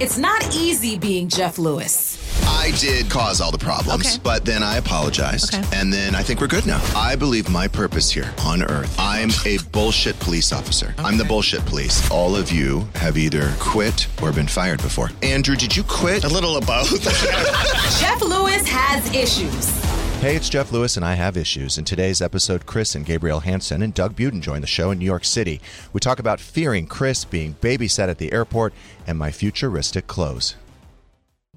[0.00, 2.16] It's not easy being Jeff Lewis.
[2.46, 4.16] I did cause all the problems, Okay.
[4.22, 5.54] but then I apologized.
[5.54, 5.64] Okay.
[5.76, 6.80] And then I think we're good now.
[6.96, 10.94] I believe my purpose here on earth, I'm a bullshit police officer.
[10.98, 12.08] I'm the bullshit police.
[12.10, 15.10] All of you have either quit or been fired before.
[15.22, 16.24] Andrew, did you quit?
[16.24, 16.90] A little of both.
[18.00, 19.89] Jeff Lewis has issues.
[20.20, 21.78] Hey, it's Jeff Lewis, and I have issues.
[21.78, 25.06] In today's episode, Chris and Gabrielle Hansen and Doug Budin join the show in New
[25.06, 25.62] York City.
[25.94, 28.74] We talk about fearing Chris being babysat at the airport
[29.06, 30.56] and my futuristic clothes.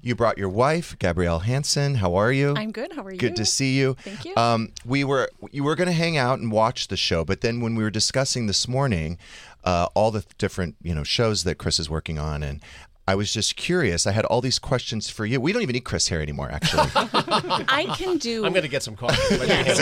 [0.00, 1.96] You brought your wife, Gabrielle Hansen.
[1.96, 2.54] How are you?
[2.56, 2.94] I'm good.
[2.94, 3.18] How are you?
[3.18, 3.98] Good to see you.
[4.00, 4.34] Thank you.
[4.34, 7.60] Um, we were you were going to hang out and watch the show, but then
[7.60, 9.18] when we were discussing this morning,
[9.64, 12.62] uh, all the different you know shows that Chris is working on, and
[13.06, 14.06] I was just curious.
[14.06, 15.40] I had all these questions for you.
[15.40, 16.88] We don't even need Chris here anymore, actually.
[16.94, 18.46] I can do.
[18.46, 19.16] I'm going to get some coffee.
[19.16, 19.34] See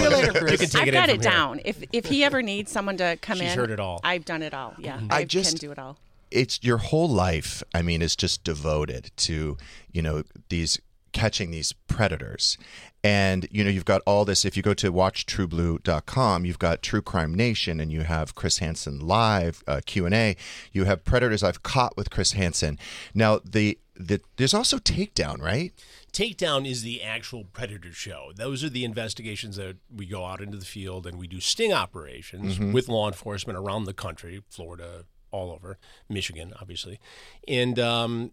[0.02, 1.30] you later, You can take I've it got it from here.
[1.30, 1.60] down.
[1.64, 4.00] If if he ever needs someone to come She's in, heard it all.
[4.02, 4.74] I've done it all.
[4.78, 5.12] Yeah, mhm.
[5.12, 5.98] I I, just- can do it all.
[6.32, 9.58] it's your whole life i mean is just devoted to
[9.92, 10.80] you know these
[11.12, 12.56] catching these predators
[13.04, 17.02] and you know you've got all this if you go to watchtrueblue.com you've got true
[17.02, 20.36] crime nation and you have chris hansen live uh, q&a
[20.72, 22.78] you have predators i've caught with chris hansen
[23.14, 25.72] now the, the there's also takedown right
[26.12, 28.32] Takedown is the actual predator show.
[28.36, 31.72] Those are the investigations that we go out into the field and we do sting
[31.72, 32.74] operations Mhm.
[32.74, 35.78] with law enforcement around the country, Florida, all over,
[36.10, 37.00] Michigan, obviously.
[37.48, 38.32] And um,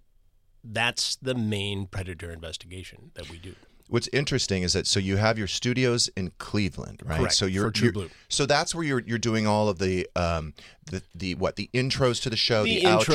[0.62, 3.56] that's the main predator investigation that we do.
[3.90, 7.18] What's interesting is that so you have your studios in Cleveland, right?
[7.18, 8.10] Correct, So you're, for True you're- Blue.
[8.28, 10.54] so that's where you're you're doing all of the um
[10.86, 13.06] the the what the intros to the show, the, the, intros,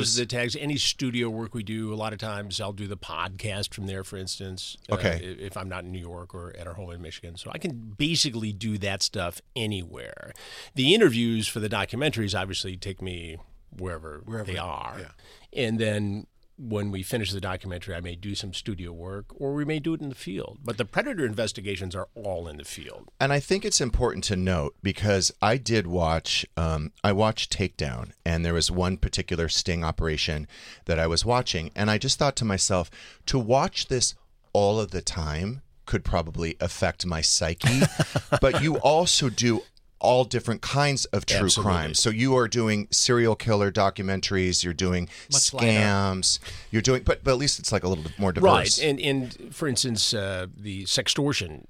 [0.00, 0.16] outros.
[0.16, 1.92] the tags, any studio work we do.
[1.92, 4.76] A lot of times, I'll do the podcast from there, for instance.
[4.90, 5.20] uh, Okay.
[5.22, 7.58] i- if I'm not in New York or at our home in Michigan, so I
[7.58, 10.32] can basically do that stuff anywhere.
[10.74, 13.36] The interviews for the documentaries obviously take me
[13.76, 15.12] wherever, they are,
[15.52, 16.26] and then.
[16.68, 19.94] When we finish the documentary, I may do some studio work or we may do
[19.94, 20.58] it in the field.
[20.62, 23.08] But the predator investigations are all in the field.
[23.18, 28.12] And I think it's important to note because I did watch, um, I watched Takedown,
[28.24, 30.46] and there was one particular sting operation
[30.84, 32.90] that I was watching, and I just thought to myself,
[33.26, 34.14] to watch this
[34.52, 37.82] all of the time could probably affect my psyche.
[38.40, 39.62] but you also do
[40.02, 41.72] all different kinds of true Absolutely.
[41.72, 41.94] crime.
[41.94, 45.66] So you are doing serial killer documentaries, you're doing Much lighter.
[45.68, 46.38] scams,
[46.70, 48.78] you're doing, but but at least it's like a little bit more diverse.
[48.78, 51.64] Right, and and for instance, uh, the sextortion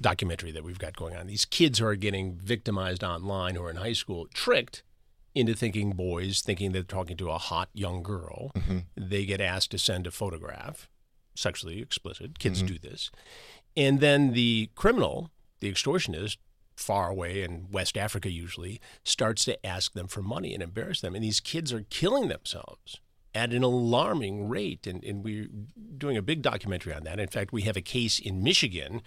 [0.00, 1.26] documentary that we've got going on.
[1.26, 4.82] These kids who are getting victimized online are in high school, tricked
[5.34, 8.52] into thinking boys, thinking they're talking to a hot young girl.
[8.96, 10.88] They get asked to send a photograph,
[11.34, 12.38] sexually explicit.
[12.38, 12.66] Kids Mhm.
[12.66, 13.10] do this,
[13.76, 15.30] and then the criminal,
[15.60, 16.36] the extortionist.
[16.82, 21.14] Far away in West Africa, usually starts to ask them for money and embarrass them.
[21.14, 23.00] And these kids are killing themselves
[23.34, 24.86] at an alarming rate.
[24.86, 25.48] And, and we're
[25.96, 27.20] doing a big documentary on that.
[27.20, 29.02] In fact, we have a case in Michigan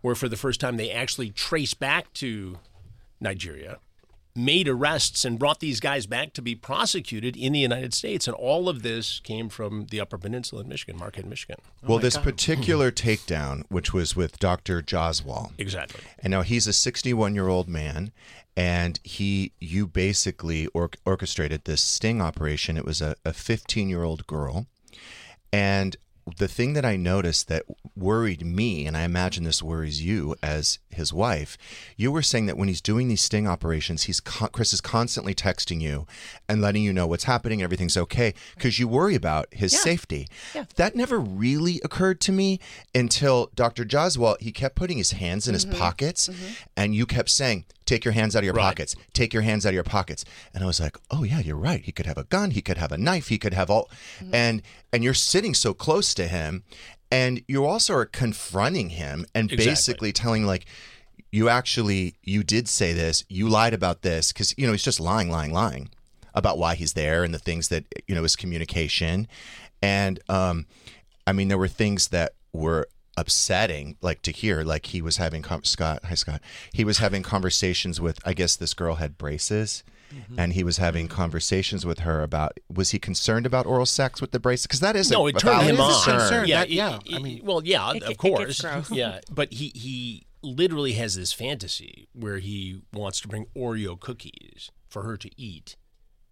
[0.00, 2.58] where, for the first time, they actually trace back to
[3.20, 3.78] Nigeria,
[4.34, 8.26] made arrests, and brought these guys back to be prosecuted in the United States.
[8.26, 11.56] And all of this came from the Upper Peninsula in Michigan, Marquette, Michigan.
[11.82, 12.94] Oh well, this particular hmm.
[12.94, 14.82] takedown, which was with Dr.
[14.82, 15.52] Joswal.
[15.58, 16.02] Exactly.
[16.20, 18.12] And now he's a 61 year old man,
[18.56, 22.76] and he, you basically or- orchestrated this sting operation.
[22.76, 24.66] It was a 15 year old girl.
[25.52, 25.96] And
[26.38, 27.64] the thing that I noticed that
[27.96, 31.58] worried me, and I imagine this worries you as his wife,
[31.96, 35.34] you were saying that when he's doing these sting operations, he's con- Chris is constantly
[35.34, 36.06] texting you
[36.48, 39.80] and letting you know what's happening, everything's okay, because you worry about his Yeah.
[39.80, 40.28] safety.
[40.54, 40.64] Yeah.
[40.76, 42.60] That never really occurred to me
[42.94, 43.84] until Dr.
[43.84, 45.76] Joswal, he kept putting his hands in his Mhm.
[45.78, 46.34] pockets, Mhm.
[46.76, 48.62] and you kept saying, Take your hands out of your Right.
[48.70, 48.94] pockets.
[49.12, 50.24] Take your hands out of your pockets.
[50.54, 51.82] And I was like, oh yeah, you're right.
[51.84, 52.52] He could have a gun.
[52.52, 53.26] He could have a knife.
[53.28, 53.90] He could have all,
[54.32, 56.62] and and you're sitting so close to him,
[57.10, 59.70] and you also are confronting him and Exactly.
[59.70, 60.64] basically telling like.
[61.32, 63.22] You actually, you did say this.
[63.28, 65.88] You lied about this because you know he's just lying, lying, lying
[66.34, 69.28] about why he's there and the things that you know his communication,
[69.80, 70.66] and um,
[71.28, 72.88] I mean there were things that were
[73.20, 76.40] upsetting like to hear like he was having com- Scott hi Scott
[76.72, 80.38] he was having conversations with I guess this girl had braces mm-hmm.
[80.40, 84.30] and he was having conversations with her about was he concerned about oral sex with
[84.32, 86.04] the braces because that is a, no, it a turned valid him on.
[86.04, 86.48] concern.
[86.48, 88.64] Yeah, That- yeah, it- I mean- well, yeah, It- it of course.
[88.90, 94.70] Yeah, but he he literally has this fantasy where he wants to bring Oreo cookies
[94.88, 95.76] for her to eat,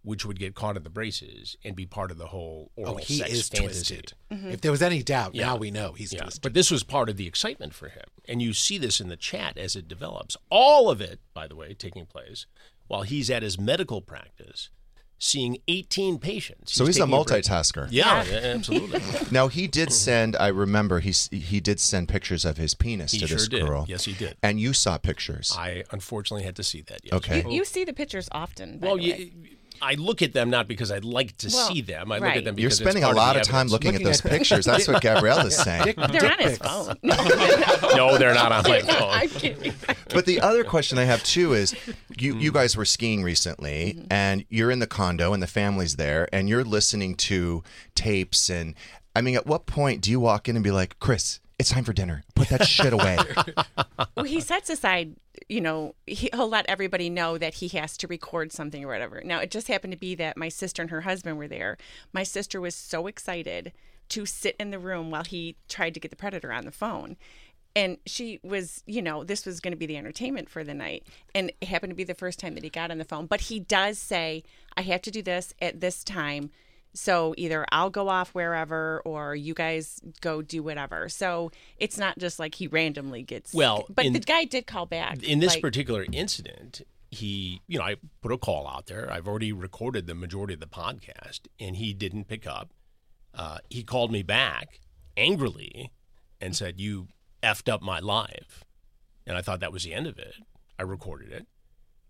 [0.02, 2.96] which would get caught in the braces and be part of the whole oral Oh,
[2.96, 3.96] he sex is fantasy.
[3.96, 4.12] twisted.
[4.32, 4.50] Mm-hmm.
[4.50, 5.46] If there was any doubt, Yeah.
[5.46, 6.42] now we know he's Yeah, twisted.
[6.42, 9.16] but this was part of the excitement for him, and you see this in the
[9.16, 10.36] chat as it develops.
[10.50, 12.46] All of it, by the way, taking place
[12.86, 14.70] while he's at his medical practice,
[15.18, 16.72] seeing 18 patients.
[16.72, 17.26] so he's a taking break.
[17.42, 19.00] multitasker Yeah, yeah, absolutely.
[19.32, 23.18] now he did send I remember he he did send pictures of his penis He
[23.18, 23.66] to this did.
[23.66, 24.36] girl Yes, he did.
[24.44, 27.00] and you saw pictures I unfortunately had to see that.
[27.02, 27.12] Yes.
[27.14, 27.42] Okay.
[27.42, 28.78] You, you see the pictures often.
[28.78, 29.18] By Well, the way.
[29.42, 29.48] you,
[29.82, 32.10] I look at them not because I'd like to Well, see them.
[32.12, 33.72] I look at them because You're because it's spending a lot the of time evidence.
[33.72, 34.64] looking at Looking those pictures.
[34.66, 35.84] That's what Gabrielle is saying.
[35.84, 36.96] Dick- They're dick on his phone.
[37.96, 39.10] no, they're not on my phone.
[39.10, 39.75] I'm kidding.
[40.10, 41.75] But the other question I have too is
[42.19, 42.40] you Hmm.
[42.40, 44.06] you guys were skiing recently Mm-hmm.
[44.10, 47.62] and you're in the condo and the family's there and you're listening to
[47.94, 48.75] tapes and
[49.14, 51.84] I mean at what point do you walk in and be like, "Chris, it's time
[51.84, 52.25] for dinner.
[52.34, 53.19] Put that shit away."
[54.14, 55.14] Well, he sets aside,
[55.49, 59.20] you know, he- he'll let everybody know that he has to record something or whatever.
[59.25, 61.76] Now, it just happened to be that my sister and her husband were there.
[62.12, 63.72] My sister was so excited
[64.08, 67.16] to sit in the room while he tried to get the predator on the phone.
[67.76, 71.06] And she was, you know, this was going to be the entertainment for the night.
[71.32, 73.26] And it happened to be the first time that he got on the phone.
[73.26, 74.43] But he does say,
[74.76, 76.50] I have to do this at this time.
[76.94, 81.08] So either I'll go off wherever or you guys go do whatever.
[81.08, 83.55] So it's not just like he randomly gets.
[83.55, 85.23] Well, but in- the guy did call back.
[85.23, 89.11] In this like, particular incident, he, you know, I put a call out there.
[89.11, 92.73] I've already recorded the majority of the podcast, and he didn't pick up.
[93.35, 94.81] Uh, he called me back
[95.17, 95.93] angrily
[96.40, 97.08] and said, "You
[97.43, 98.64] effed up my life,"
[99.26, 100.35] and I thought that was the end of it.
[100.79, 101.46] I recorded it.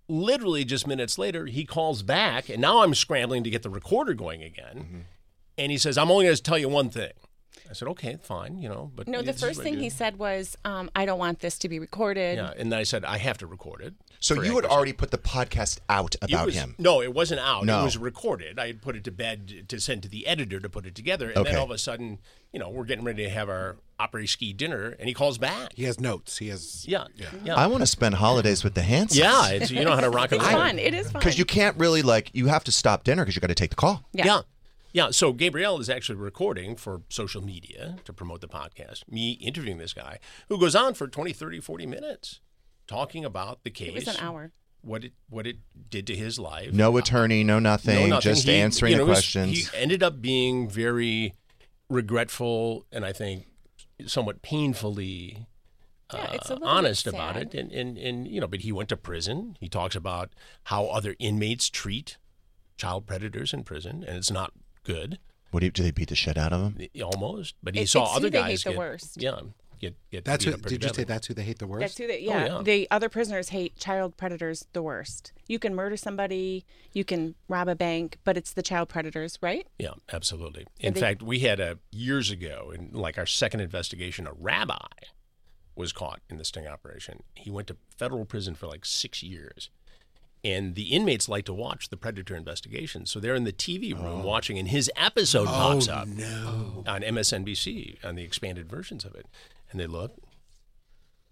[0.09, 4.15] Literally, just minutes later, he calls back, and now I'm scrambling to get the recorder
[4.15, 4.77] going again.
[4.77, 4.99] Mm-hmm.
[5.59, 7.13] And he says, "I'm only going to tell you one thing."
[7.71, 10.91] I said, "Okay, fine, you know." But No, the first thing he said was, um,
[10.95, 13.47] "I don't want this to be recorded." yeah, and then I said, "I have to
[13.47, 16.75] record it." So you had already put the podcast out about was- him.
[16.79, 17.65] No, it wasn't out.
[17.65, 17.83] No.
[17.83, 18.59] It was recorded.
[18.59, 21.29] I had put it to bed to send to the editor to put it together.
[21.29, 21.51] And Okay.
[21.51, 22.19] then all of a sudden,
[22.53, 25.73] you know, we're getting ready to have our après-ski dinner, and he calls back.
[25.75, 26.39] He has notes.
[26.39, 26.85] He has.
[26.89, 27.55] Yeah, yeah, yeah.
[27.55, 29.15] I want to spend holidays with the Hansens.
[29.17, 29.49] yeah.
[29.51, 30.79] It's, you know how to rock and It's fun.
[30.81, 31.21] It is fun.
[31.21, 33.71] Because you can't really like you have to stop dinner because you got to take
[33.71, 34.05] the call.
[34.13, 34.25] Yeah.
[34.27, 34.41] yeah.
[34.93, 39.79] Yeah, so Gabrielle is actually recording for social media to promote the podcast, me interviewing
[39.79, 40.19] this guy
[40.49, 42.41] who goes on for 20, 30, 40 minutes
[42.87, 43.89] talking about the case.
[43.89, 44.53] It was an hour.
[44.81, 45.57] What it what it
[45.91, 46.73] did to his life.
[46.73, 48.21] No attorney, no nothing, No, nothing.
[48.33, 49.71] just He- answering you know, the it was- questions.
[49.71, 51.35] He ended up being very
[51.91, 53.47] regretful and I think
[54.07, 55.47] somewhat painfully
[56.15, 57.53] Yeah, it's a uh, little honest about it.
[57.55, 59.57] And, and, and, you know, but he went to prison.
[59.61, 60.31] He talks about
[60.65, 62.17] how other inmates treat
[62.77, 64.53] child predators in prison, and it's not
[64.85, 65.19] good,
[65.51, 66.89] what do, you, do they beat the shit out of him?
[67.03, 67.55] almost.
[67.63, 69.21] But he It- saw it's who other they guys hate the worst.
[69.21, 69.41] Yeah,
[69.81, 70.53] get, get That's who.
[70.57, 71.81] Did you say that's who they hate the worst?
[71.81, 72.63] That's who they, oh, yeah, Oh, yeah.
[72.63, 75.33] The other prisoners hate child predators the worst.
[75.47, 79.67] You can murder somebody, you can rob a bank, but it's the child predators, right?
[79.79, 80.67] Yeah, absolutely.
[80.81, 84.77] In they- fact, we had a years ago in like our second investigation, a rabbi
[85.75, 87.23] was caught in the sting operation.
[87.35, 89.71] He went to federal prison for like six years.
[90.45, 93.07] And the inmates like to watch the predator investigation.
[93.07, 96.85] So they're in the TV room watching, and his episode pops up no.
[96.87, 99.27] on MSNBC on the expanded versions of it.
[99.71, 100.17] And they look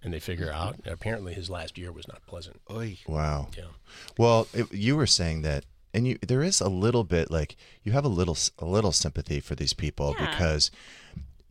[0.02, 2.60] and they figure out apparently his last year was not pleasant.
[2.70, 2.98] Oy.
[3.06, 3.48] Wow.
[3.56, 3.64] Yeah.
[4.18, 7.92] Well, it, you were saying that, and you there is a little bit like you
[7.92, 10.28] have a little s- a little sympathy for these people Yeah.
[10.30, 10.70] because,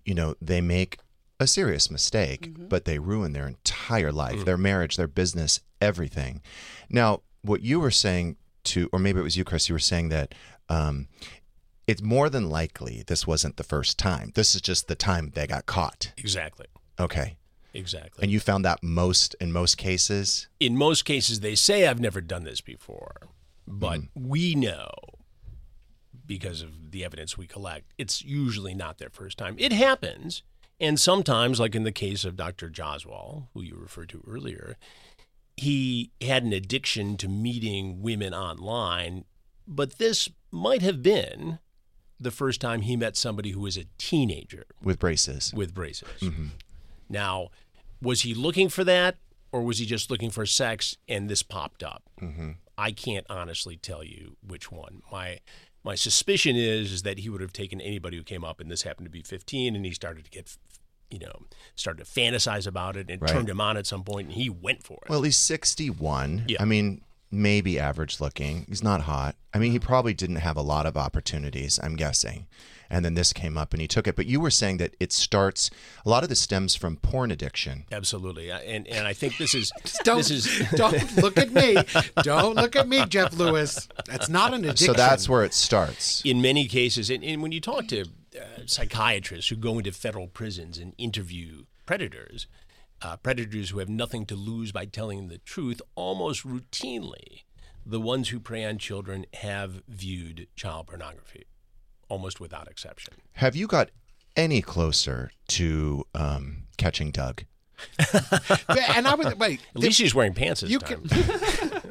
[0.05, 0.99] you know, they make
[1.39, 2.67] a serious mistake, Mm-hmm.
[2.67, 6.41] but they ruin their entire life, their marriage, their business, everything.
[6.89, 10.09] Now, what you were saying to, or maybe it was you, Chris, you were saying
[10.09, 10.33] that.
[10.69, 11.07] Um,
[11.87, 14.31] it's more than likely this wasn't the first time.
[14.33, 16.11] This is just the time they got caught.
[16.17, 16.65] Exactly.
[16.99, 17.37] Okay.
[17.75, 18.23] Exactly.
[18.23, 20.47] And you found that most in most cases.
[20.59, 23.17] in most cases they say I've never done this before,
[23.67, 24.27] but Mm-hmm.
[24.29, 24.89] we know
[26.25, 29.55] because of the evidence we collect, it's usually not their first time.
[29.59, 30.41] It happens,
[30.79, 32.69] and sometimes, like in the case of Dr.
[32.69, 34.75] Joswal, who you referred to earlier,
[35.57, 39.25] he had an addiction to meeting women online,
[39.67, 41.59] but this might have been
[42.19, 45.53] the first time he met somebody who was a teenager with braces.
[45.53, 46.07] with braces.
[47.09, 47.49] Now,
[48.01, 49.17] was he looking for that
[49.51, 52.03] or was he just looking for sex and this popped up?
[52.21, 52.51] Mm-hmm.
[52.77, 55.01] I can't honestly tell you which one.
[55.11, 55.39] My
[55.83, 58.81] my suspicion is, is that he would have taken anybody who came up and this
[58.81, 60.57] happened to be 15 and he started to get
[61.09, 61.43] you know,
[61.75, 63.31] started to fantasize about it and Right.
[63.31, 65.09] turned him on at some point and he went for it.
[65.09, 66.45] Well, he's 61.
[66.47, 66.57] Yeah.
[66.61, 68.65] I mean, maybe average looking.
[68.67, 69.35] He's not hot.
[69.53, 72.47] I mean, he probably didn't have a lot of opportunities, I'm guessing.
[72.89, 74.15] And then this came up and he took it.
[74.15, 75.71] But you were saying that it starts,
[76.05, 77.85] a lot of this stems from porn addiction.
[77.91, 78.51] Absolutely.
[78.51, 79.71] And and I think this is
[80.03, 81.77] Don't this is don't look at me.
[82.21, 83.87] Don't look at me, Jeff Lewis.
[84.05, 84.85] That's not an addiction.
[84.85, 86.21] So that's where it starts.
[86.23, 90.27] in many cases, and, and when you talk to uh, psychiatrists who go into federal
[90.27, 92.47] prisons and interview predators,
[93.01, 97.43] uh, predators who have nothing to lose by telling the truth, almost routinely,
[97.85, 101.43] the ones who prey on children have viewed child pornography,
[102.09, 103.13] almost without exception.
[103.33, 103.91] Have you got
[104.35, 107.43] any closer to um, catching Doug?
[108.97, 109.61] And I was wait.
[109.75, 111.03] At least he's wearing pants this You time.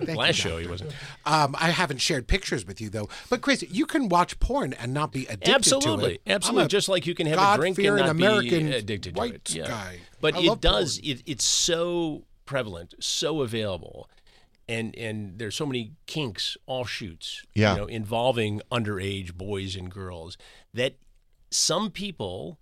[0.05, 0.93] Thank Last you, show he wasn't.
[1.25, 3.09] Um, I haven't shared pictures with you though.
[3.31, 6.21] But Chris, you can watch porn and not be addicted Absolutely, to it.
[6.27, 6.63] absolutely.
[6.65, 9.19] I'm Just like you can have a drink and God-fearing not American be addicted to
[9.21, 9.55] white it.
[9.55, 9.67] Yeah.
[9.69, 9.99] guy.
[10.21, 10.99] But I it does.
[10.99, 14.09] It, it's so prevalent, so available,
[14.69, 17.73] and and there's so many kinks, offshoots, Yeah.
[17.75, 20.37] you know, involving underage boys and girls
[20.75, 20.97] that
[21.51, 22.59] some people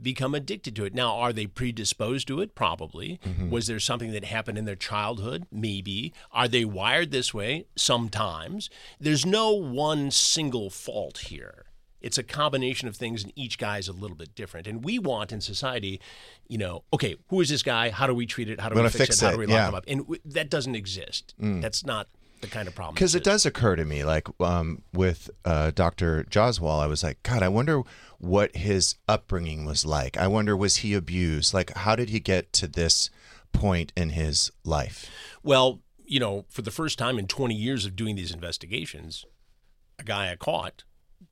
[0.00, 0.94] become addicted to it.
[0.94, 2.54] Now, are they predisposed to it?
[2.54, 3.20] Probably.
[3.24, 3.50] Mm-hmm.
[3.50, 5.46] Was there something that happened in their childhood?
[5.50, 6.12] Maybe.
[6.32, 7.66] Are they wired this way?
[7.76, 8.70] Sometimes.
[9.00, 11.66] There's no one single fault here.
[12.00, 14.66] It's a combination of things, and each guy is a little bit different.
[14.66, 16.00] And we want in society,
[16.46, 17.90] you know, okay, who is this guy?
[17.90, 18.60] How do we treat it?
[18.60, 19.24] How do We fix, fix it?
[19.24, 19.68] How do we lock yeah.
[19.68, 19.84] him up?
[19.88, 21.34] And w- that doesn't exist.
[21.40, 21.62] Mm.
[21.62, 22.08] That's not
[22.46, 22.94] the kind of problem.
[22.94, 26.24] Because it does occur to me, like um, with uh, Dr.
[26.24, 27.82] Joswal, I was like, God, I wonder
[28.18, 30.16] what his upbringing was like.
[30.16, 31.52] I wonder, was he abused?
[31.52, 33.10] Like, how did he get to this
[33.52, 35.10] point in his life?
[35.42, 39.24] Well, you know, for the first time in 20 years of doing these investigations,
[39.98, 40.84] a guy I caught,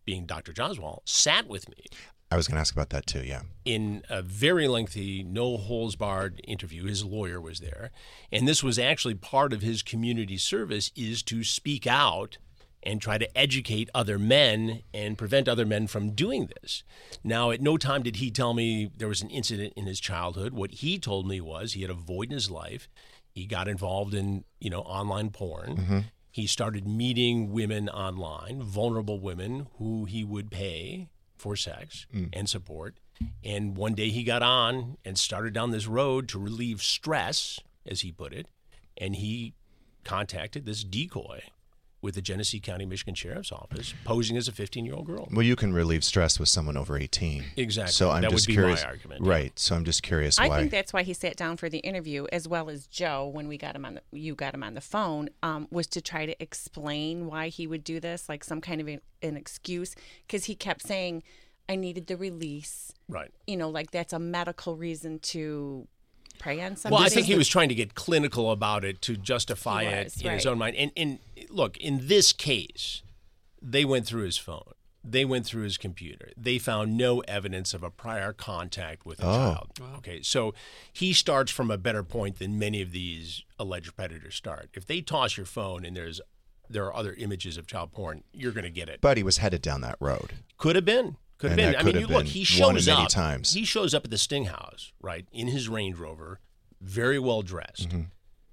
[0.05, 0.53] being Dr.
[0.53, 1.87] Joswal, sat with me
[2.31, 3.23] I was going to ask about that too.
[3.23, 3.43] Yeah.
[3.65, 6.85] in a very lengthy, no holes barred interview.
[6.85, 7.91] His lawyer was there,
[8.33, 12.39] and this was actually part of his community service is to speak out
[12.83, 16.83] and try to educate other men and prevent other men from doing this.
[17.23, 20.53] Now, at no time did he tell me there was an incident in his childhood.
[20.53, 22.89] What he told me was he had a void in his life.
[23.31, 25.77] He got involved in, you know, online porn.
[25.77, 25.99] Mm-hmm.
[26.31, 31.09] He started meeting women online, vulnerable women who he would pay
[31.45, 32.31] for sex mm.
[32.33, 32.97] and support.
[33.45, 38.01] And one day he got on and started down this road to relieve stress, as
[38.01, 38.47] he put it.
[38.97, 39.53] And he
[40.05, 41.43] contacted this decoy
[42.05, 45.27] with the Genesee County, Michigan Sheriff's Office, posing as a 15 year old girl.
[45.33, 47.43] Well, you can relieve stress with someone over 18.
[47.57, 47.93] Exactly.
[47.93, 48.85] So I'm That would just be my curious.
[48.85, 49.31] argument, yeah.
[49.31, 49.59] Right.
[49.59, 50.45] So I'm just curious why.
[50.45, 50.59] I why.
[50.61, 53.57] think that's why he sat down for the interview, as well as Joe when we
[53.57, 56.41] got him on the you got him on the phone, um, was to try to
[56.43, 59.97] explain why he would do this, like some kind of an, an excuse,
[60.27, 61.23] because he kept saying,
[61.71, 63.33] "I needed the release." Right.
[63.47, 65.89] You know, like that's a medical reason to
[66.39, 67.01] prey on somebody.
[67.01, 70.05] Well, I think he was trying to get clinical about it to justify He it
[70.05, 70.77] was, in his own mind.
[70.77, 73.03] And, and look, in this case,
[73.61, 74.73] they went through his phone.
[75.07, 76.31] They went through his computer.
[76.35, 79.29] They found no evidence of a prior contact with a oh.
[79.29, 79.71] child.
[79.99, 80.55] Okay, so
[80.93, 84.71] he starts from a better point than many of these alleged predators start.
[84.73, 86.21] If they toss your phone and there's
[86.71, 89.01] there are other images of child porn, you're going to get it.
[89.03, 90.33] but he was headed down that road.
[90.57, 91.17] Could have been.
[91.51, 91.77] Could have been.
[91.77, 92.27] I mean, you look.
[92.27, 93.09] He shows up.
[93.09, 93.53] times.
[93.55, 96.41] He shows up at the Sting House, right, in his Range Rover,
[96.81, 97.89] very well dressed.
[97.89, 98.03] Mm-hmm.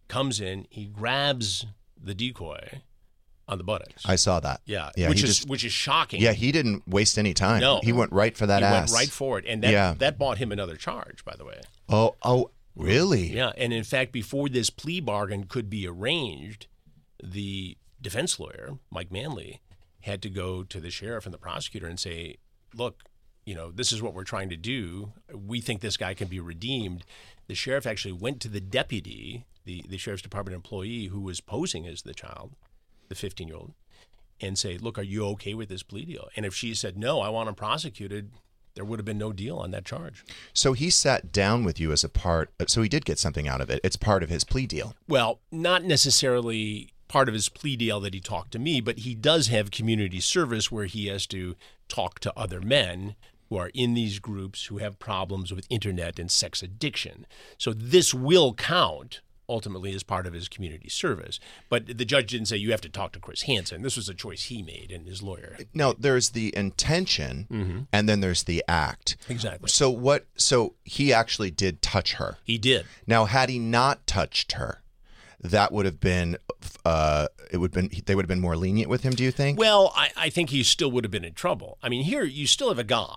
[0.08, 1.66] Comes in, he grabs
[2.02, 2.82] the decoy
[3.48, 4.04] on the buttocks.
[4.06, 4.62] I saw that.
[4.66, 5.10] yeah, Yeah.
[5.10, 6.22] which is just, which is shocking.
[6.22, 6.32] yeah.
[6.34, 7.62] He didn't waste any time.
[7.62, 7.80] No.
[7.84, 8.92] He went right for that he ass.
[8.92, 9.94] went right for it, and that Yeah.
[10.00, 11.62] that bought him another charge, by the way.
[11.90, 13.34] Oh, oh, really?
[13.34, 16.68] Yeah, and in fact, before this plea bargain could be arranged,
[17.24, 19.62] the defense lawyer, Mike Manley,
[20.02, 22.38] had to go to the sheriff and the prosecutor and say,
[22.74, 23.04] "Look,
[23.46, 25.14] you know, this is what we're trying to do.
[25.34, 27.04] We think this guy can be redeemed."
[27.48, 31.86] The sheriff actually went to the deputy, the the sheriff's department employee who was posing
[31.88, 32.54] as the child,
[33.10, 33.74] the 15-year-old,
[34.40, 37.20] and say, "Look, are you okay with this plea deal?" And if she said, "No,
[37.20, 38.32] I want him prosecuted,"
[38.76, 40.24] there would have been no deal on that charge.
[40.54, 42.54] So he sat down with you as a part.
[42.68, 43.82] So he did get something out of it.
[43.84, 44.96] It's part of his plea deal.
[45.10, 49.14] Well, not necessarily part of his plea deal that he talked to me, but he
[49.14, 51.58] does have community service where he has to
[51.92, 53.16] talk to other men
[53.50, 57.28] who are in these groups who have problems with internet and sex addiction.
[57.58, 59.20] So this will count
[59.50, 61.38] ultimately as part of his community service.
[61.68, 63.82] But the judge didn't say you have to talk to Chris Hansen.
[63.82, 65.58] This was a choice he made and his lawyer.
[65.74, 67.80] No, there's the intention, mm-hmm.
[67.92, 69.18] and then there's the act.
[69.28, 69.68] Exactly.
[69.68, 70.28] So what?
[70.38, 72.38] So he actually did touch her.
[72.46, 72.86] He did.
[73.06, 74.82] Now, had he not touched her,
[75.42, 76.38] that would have been,
[76.86, 79.14] uh, it would been they would have been more lenient with him.
[79.14, 79.60] Do you think?
[79.60, 81.78] Well, I, I think he still would have been in trouble.
[81.84, 83.16] I mean, here you still have a guy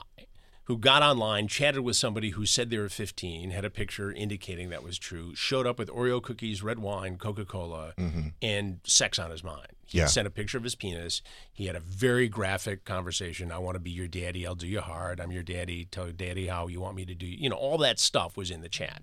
[0.66, 4.70] who got online, chatted with somebody who said they were 15, had a picture indicating
[4.70, 7.92] that was true, showed up with Oreo cookies, red wine, Coca Cola,
[8.40, 9.66] and sex on his mind.
[9.84, 10.06] He Yeah.
[10.06, 11.20] sent a picture of his penis.
[11.52, 13.52] He had a very graphic conversation.
[13.52, 14.46] I want to be your daddy.
[14.46, 15.20] I'll do you hard.
[15.20, 15.84] I'm your daddy.
[15.84, 17.26] Tell daddy how you want me to do.
[17.26, 19.02] You know, all that stuff was in the chat.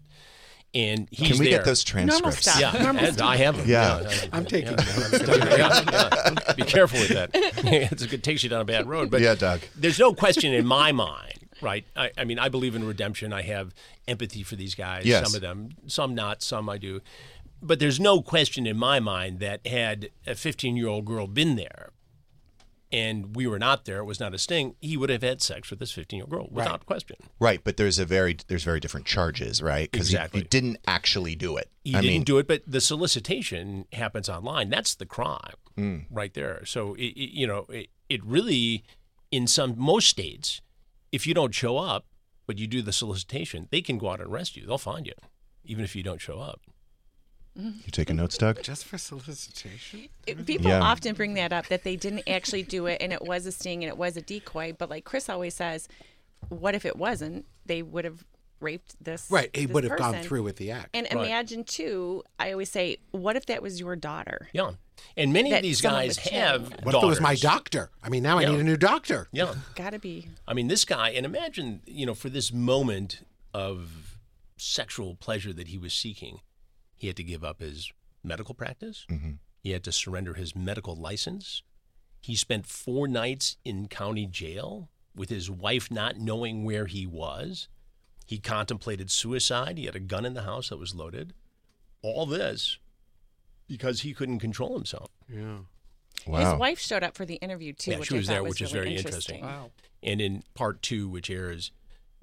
[0.74, 1.60] And he's Can we there.
[1.60, 2.42] get those transcripts?
[2.44, 2.60] stuff.
[2.60, 3.68] Yeah, Normal and I have them.
[3.68, 4.10] Yeah.
[4.32, 5.12] I'm taking notes.
[5.28, 6.54] yeah, yeah.
[6.54, 7.32] Be careful with that.
[7.34, 9.12] it's, it takes you down a bad road.
[9.12, 9.60] But Yeah, Doug.
[9.76, 11.84] There's no question in my mind, right?
[11.96, 13.34] I, I mean, I believe in redemption.
[13.34, 13.74] I have
[14.08, 15.06] empathy for these guys.
[15.06, 15.26] Yes.
[15.26, 17.02] Some of them, some not, some I do.
[17.62, 21.58] But there's no question in my mind that had a 15 year old girl been
[21.58, 21.90] there
[22.92, 25.70] and we were not there, it was not a sting, he would have had sex
[25.70, 27.16] with this 15 year old girl without question.
[27.40, 29.90] Right, but there's a very there's very different charges, right?
[29.92, 30.42] Because Exactly.
[30.42, 31.70] he, didn't actually do it.
[31.84, 34.70] He I didn't mean, do it, but the solicitation happens online.
[34.70, 36.06] That's the crime Mm.
[36.12, 36.66] right there.
[36.66, 38.84] So it, it- you know, it, it really,
[39.32, 40.62] in some most states,
[41.14, 42.06] if you don't show up,
[42.46, 44.66] but you do the solicitation, they can go out and arrest you.
[44.66, 45.14] They'll find you,
[45.64, 46.60] even if you don't show up.
[47.60, 47.80] Mm-hmm.
[47.86, 48.62] you taking notes, Doug?
[48.64, 50.08] Just for solicitation?
[50.26, 50.82] It- People Yeah.
[50.82, 53.84] often bring that up that they didn't actually do it and it was a sting
[53.84, 54.74] and it was a decoy.
[54.78, 55.88] But like Chris always says,
[56.50, 57.46] what if it wasn't?
[57.66, 58.24] They would have
[58.62, 59.28] raped this.
[59.30, 59.50] Right.
[59.56, 60.90] He this would have gone through with the act.
[60.94, 61.26] And Right.
[61.28, 62.24] imagine too.
[62.40, 64.48] I always say, what if that was your daughter?
[64.54, 64.72] Yeah,
[65.18, 66.68] and many of these guys have.
[66.70, 66.84] chilling.
[66.84, 67.90] what if it was my doctor?
[68.04, 69.28] I mean, now I need a new doctor.
[69.32, 69.56] Yeah.
[69.76, 70.28] Gotta be.
[70.48, 74.18] I mean, this guy, and imagine, you know, for this moment of
[74.58, 76.40] sexual pleasure that he was seeking,
[77.02, 77.92] he had to give up his
[78.24, 79.08] medical practice.
[79.10, 79.32] Mm-hmm.
[79.64, 81.64] He had to surrender his medical license.
[82.20, 87.68] He spent four nights in county jail with his wife not knowing where he was.
[88.28, 89.80] He contemplated suicide.
[89.80, 91.34] He had a gun in the house that was loaded.
[92.04, 92.78] All this
[93.68, 95.10] because he couldn't control himself.
[95.28, 95.58] Yeah.
[96.28, 96.52] Wow.
[96.52, 98.52] His wife showed up for the interview too, Yeah, which she was thought there, was
[98.52, 99.38] which is very interesting.
[99.40, 99.72] interesting.
[100.04, 101.72] And in part two, which airs,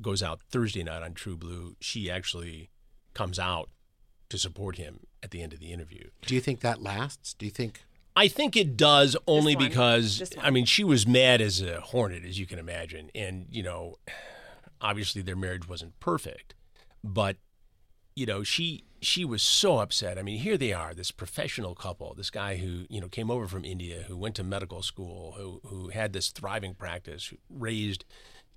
[0.01, 2.71] goes out Thursday night on True Blue, she actually
[3.12, 3.71] comes out
[4.29, 6.09] to support him at the end of the interview.
[6.27, 7.35] Do you think that lasts?
[7.35, 7.83] Do you think?
[8.17, 9.69] I think it does only one.
[9.69, 13.62] because I mean she was mad as a hornet, as you can imagine, and you
[13.62, 13.97] know,
[14.81, 16.55] obviously their marriage wasn't perfect,
[17.05, 17.37] but
[18.17, 20.19] you know she she was so upset.
[20.19, 23.47] I mean, here they are, this professional couple, this guy who you know came over
[23.47, 28.05] from India, who went to medical school, who who had this thriving practice, who raised,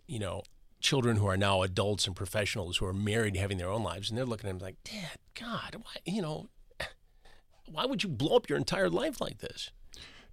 [0.07, 0.43] you know.
[0.81, 4.17] Children who are now adults and professionals who are married, having their own lives, and
[4.17, 6.47] they're looking at him like, "Dad, God, why, you know,
[7.71, 9.71] why would you blow up your entire life like this?"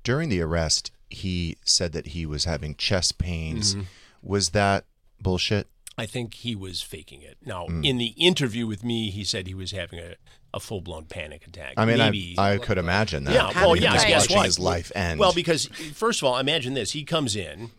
[0.05, 3.75] During the arrest, he said that he was having chest pains.
[3.75, 3.85] Mm-hmm.
[4.23, 4.85] Was that
[5.21, 5.69] bullshit?
[5.97, 7.39] I think he was faking it.
[7.45, 7.85] Now, Mm.
[7.85, 10.15] in the interview with me, he said he was having a,
[10.55, 11.75] a full blown panic attack.
[11.77, 13.35] I mean, Maybe, I, I could imagine that.
[13.35, 13.93] yeah, well, yeah.
[14.07, 14.47] Guess watching what?
[14.47, 15.19] his life end.
[15.19, 17.73] Well, because first of all, imagine this: he comes in,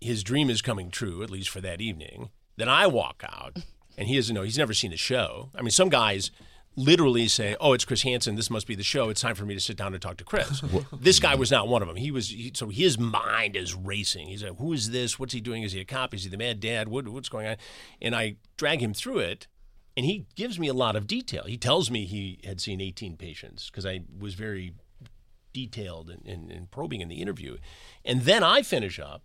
[0.00, 2.30] his dream is coming true, at least for that evening.
[2.56, 3.58] Then I walk out,
[3.98, 4.42] and he doesn't know.
[4.42, 5.50] He's never seen the show.
[5.54, 6.30] I mean, some guys
[6.76, 8.36] literally say, "Oh, it's Chris Hansen.
[8.36, 9.08] This must be the show.
[9.08, 11.68] It's time for me to sit down and talk to Chris." this guy was not
[11.68, 11.96] one of them.
[11.96, 14.28] He was he, so his mind is racing.
[14.28, 15.18] He's like, "Who is this?
[15.18, 15.62] What's he doing?
[15.62, 16.14] Is he a cop?
[16.14, 16.88] Is he the mad dad?
[16.88, 17.56] What, what's going on?"
[18.00, 19.46] And I drag him through it,
[19.96, 21.44] and he gives me a lot of detail.
[21.44, 24.74] He tells me he had seen 18 patients because I was very
[25.52, 27.58] detailed and, and, and probing in the interview.
[28.04, 29.22] And then I finish up,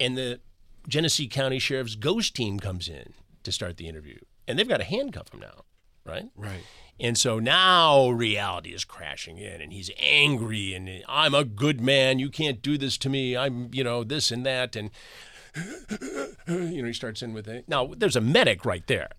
[0.00, 0.40] and the
[0.88, 4.18] Genesee County Sheriff's ghost team comes in to start the interview.
[4.48, 5.64] And they've got to handcuff him now,
[6.04, 6.28] right?
[6.34, 6.62] Right.
[6.98, 12.18] And so now reality is crashing in, and he's angry, and I'm a good man.
[12.18, 13.36] You can't do this to me.
[13.36, 14.76] I'm, you know, this and that.
[14.76, 14.90] And,
[16.46, 17.68] you know, he starts in with it.
[17.68, 19.10] Now, there's a medic right there.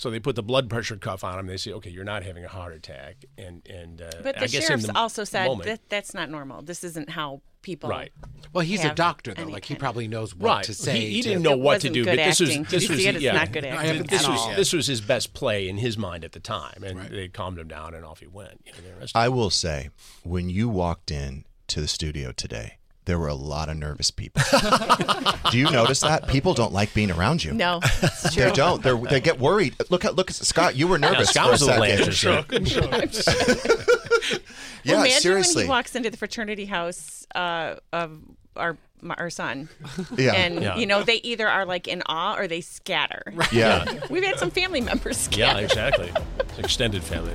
[0.00, 1.46] So they put the blood pressure cuff on him.
[1.46, 3.16] They say, okay, you're not having a heart attack.
[3.36, 6.30] And, and uh, But I the guess sheriffs the also said moment- that that's not
[6.30, 6.62] normal.
[6.62, 7.90] This isn't how people.
[7.90, 8.10] Right.
[8.54, 9.44] Well, he's a doctor though.
[9.44, 10.64] Like he probably knows what right.
[10.64, 10.98] to say.
[11.00, 13.20] He, he didn't know what to do, good but this was this was it?
[13.20, 13.32] Yeah.
[13.34, 14.04] not good acting.
[14.04, 14.54] This was all.
[14.54, 17.68] this was his best play in his mind at the time, and they calmed him
[17.68, 18.62] down, and off he went.
[18.64, 19.90] You know, they arrested I will say,
[20.22, 24.42] when you walked in to the studio today, there were a lot of nervous people.
[25.50, 27.52] Do you notice that people don't like being around you?
[27.52, 28.44] No, it's true.
[28.44, 28.82] They don't.
[28.82, 29.74] They they get worried.
[29.90, 30.76] Look at look at Scott.
[30.76, 32.92] You were Yeah, nervous Scott for was a a little second.
[32.94, 33.26] anxious.
[34.82, 35.56] Yeah, well, imagine seriously.
[35.56, 38.18] when he walks into the fraternity house uh, of
[38.56, 39.68] our my- our son,
[40.16, 40.32] Yeah.
[40.32, 40.76] and Yeah.
[40.76, 43.22] you know they either are like in awe or they scatter.
[43.52, 43.84] Yeah.
[44.08, 45.58] We've had some family members scatter.
[45.60, 46.10] Yeah, exactly.
[46.58, 47.34] extended family.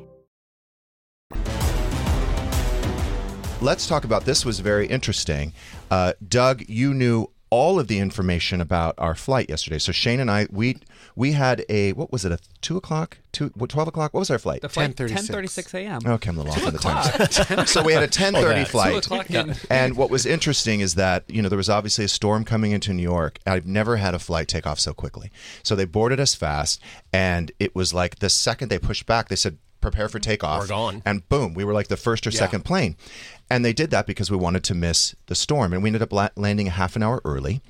[3.61, 4.43] Let's talk about this.
[4.43, 5.53] Was very interesting.
[5.91, 9.77] Uh, Doug, you knew all of the information about our flight yesterday.
[9.77, 10.77] So Shane and I, we
[11.15, 14.15] we had a what was it a two o'clock, two twelve o'clock?
[14.15, 14.61] What was our flight?
[14.61, 15.29] The flight 10:36.
[15.29, 15.99] 10:36 a.m.
[16.07, 17.69] Okay, I'm a little off on the times.
[17.69, 18.91] so we had a 10:30 flight.
[18.93, 22.07] Two o'clock in- And what was interesting is that, you know, there was obviously a
[22.09, 23.37] storm coming into New York.
[23.45, 25.29] I've never had a flight take off so quickly.
[25.61, 26.81] So they boarded us fast,
[27.13, 30.61] and it was like the second they pushed back, they said, prepare for takeoff.
[30.61, 31.01] We're gone.
[31.05, 32.95] And boom, we were like the first or second plane.
[33.49, 35.73] And they did that because we wanted to miss the storm.
[35.73, 37.61] And we ended up la- landing a half an hour early.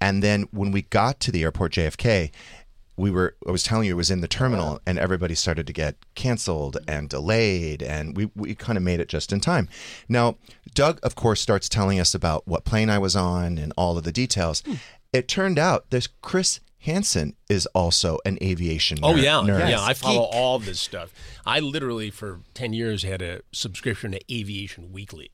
[0.00, 2.30] And then when we got to the airport, JFK,
[2.96, 5.72] we were I was telling you it was in the terminal and everybody started to
[5.72, 9.68] get canceled and delayed and we, we kind of made it just in time.
[10.08, 10.36] Now,
[10.74, 14.04] Doug of course starts telling us about what plane I was on and all of
[14.04, 14.62] the details.
[14.66, 14.74] Hmm.
[15.12, 19.68] It turned out this Chris Hansen is also an aviation Oh yeah, nerd.
[19.68, 19.82] yeah.
[19.82, 21.12] I follow all this stuff.
[21.44, 25.30] I literally for ten years had a subscription to Aviation Weekly.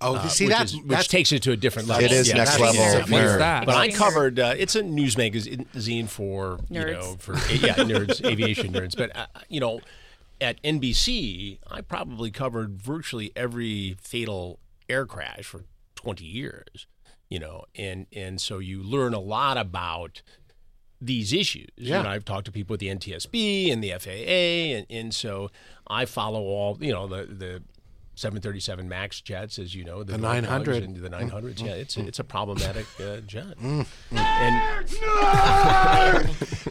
[0.00, 2.04] Oh, uh, see which, that's is, which that's takes it to a different level.
[2.04, 3.38] It is Yeah, next that's- level of What's nerd.
[3.38, 3.66] that?
[3.66, 4.38] But I covered.
[4.38, 8.96] Uh, it's a news magazine for you know for yeah nerds, aviation nerds.
[8.96, 9.80] But uh, you know,
[10.40, 15.64] at NBC, I probably covered virtually every fatal air crash for
[15.96, 16.86] twenty years.
[17.28, 20.22] You know, and and so you learn a lot about
[21.00, 21.68] these issues.
[21.76, 22.00] Yeah.
[22.00, 25.50] And I've talked to people at the NTSB and the FAA, and, and so
[25.86, 27.62] I follow all you know the the.
[28.14, 30.82] 737 Max jets, as you know, The dog dogs 900.
[30.82, 31.62] and the 900s.
[31.64, 33.56] Yeah, it's a, it's a problematic uh, jet.
[33.62, 33.86] Mm.
[34.10, 34.54] And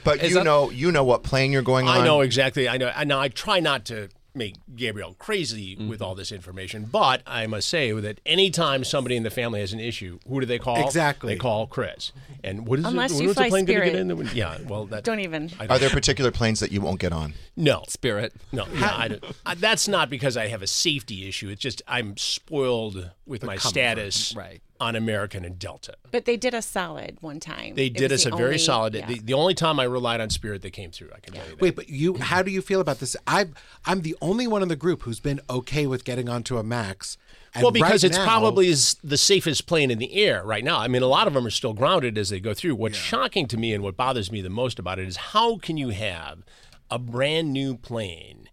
[0.04, 2.00] But you that- know you know what plane you're going on.
[2.00, 2.68] I know exactly.
[2.68, 2.88] I know.
[2.94, 6.04] And now I try not to make Gabrielle crazy with mm-hmm.
[6.04, 9.80] all this information, but I must say that anytime somebody in the family has an
[9.80, 10.86] issue, who do they call?
[10.86, 11.34] Exactly.
[11.34, 12.12] They call Chris.
[12.44, 13.16] And what is Unless it?
[13.16, 14.12] you when's the fly plane gonna get Spirit.
[14.12, 14.30] in?
[14.36, 14.58] Yeah.
[14.68, 15.52] Well, that Don't even.
[15.60, 17.34] I Are there particular planes that you won't get on?
[17.56, 17.84] No.
[17.88, 18.34] Spirit.
[18.52, 21.50] No, yeah, I don't- I- that's not because I have a safety issue.
[21.50, 24.62] It's just I'm spoiled with my status Right.
[24.80, 25.96] On American and Delta.
[26.12, 27.76] But they did us solid one time.
[27.76, 28.94] They did was us a the very solid.
[28.96, 29.06] yeah.
[29.08, 31.10] The, the only time I relied on Spirit, they came through.
[31.16, 31.62] I can tell you that.
[31.62, 33.16] Wait, but you, how do you feel about this?
[33.26, 33.48] I,
[33.86, 37.18] I'm the only one in the group who's been okay with getting onto a Max.
[37.54, 40.64] And well, because right it's now- probably is the safest plane in the air right
[40.64, 40.80] now.
[40.80, 42.76] I mean, a lot of them are still grounded as they go through.
[42.76, 45.78] What's shocking to me and what bothers me the most about it is how can
[45.78, 46.44] you have
[46.92, 48.50] a brand new plane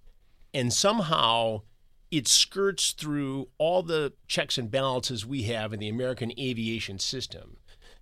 [0.53, 1.63] and somehow
[2.17, 7.57] it skirts through all the checks and balances we have in the American aviation system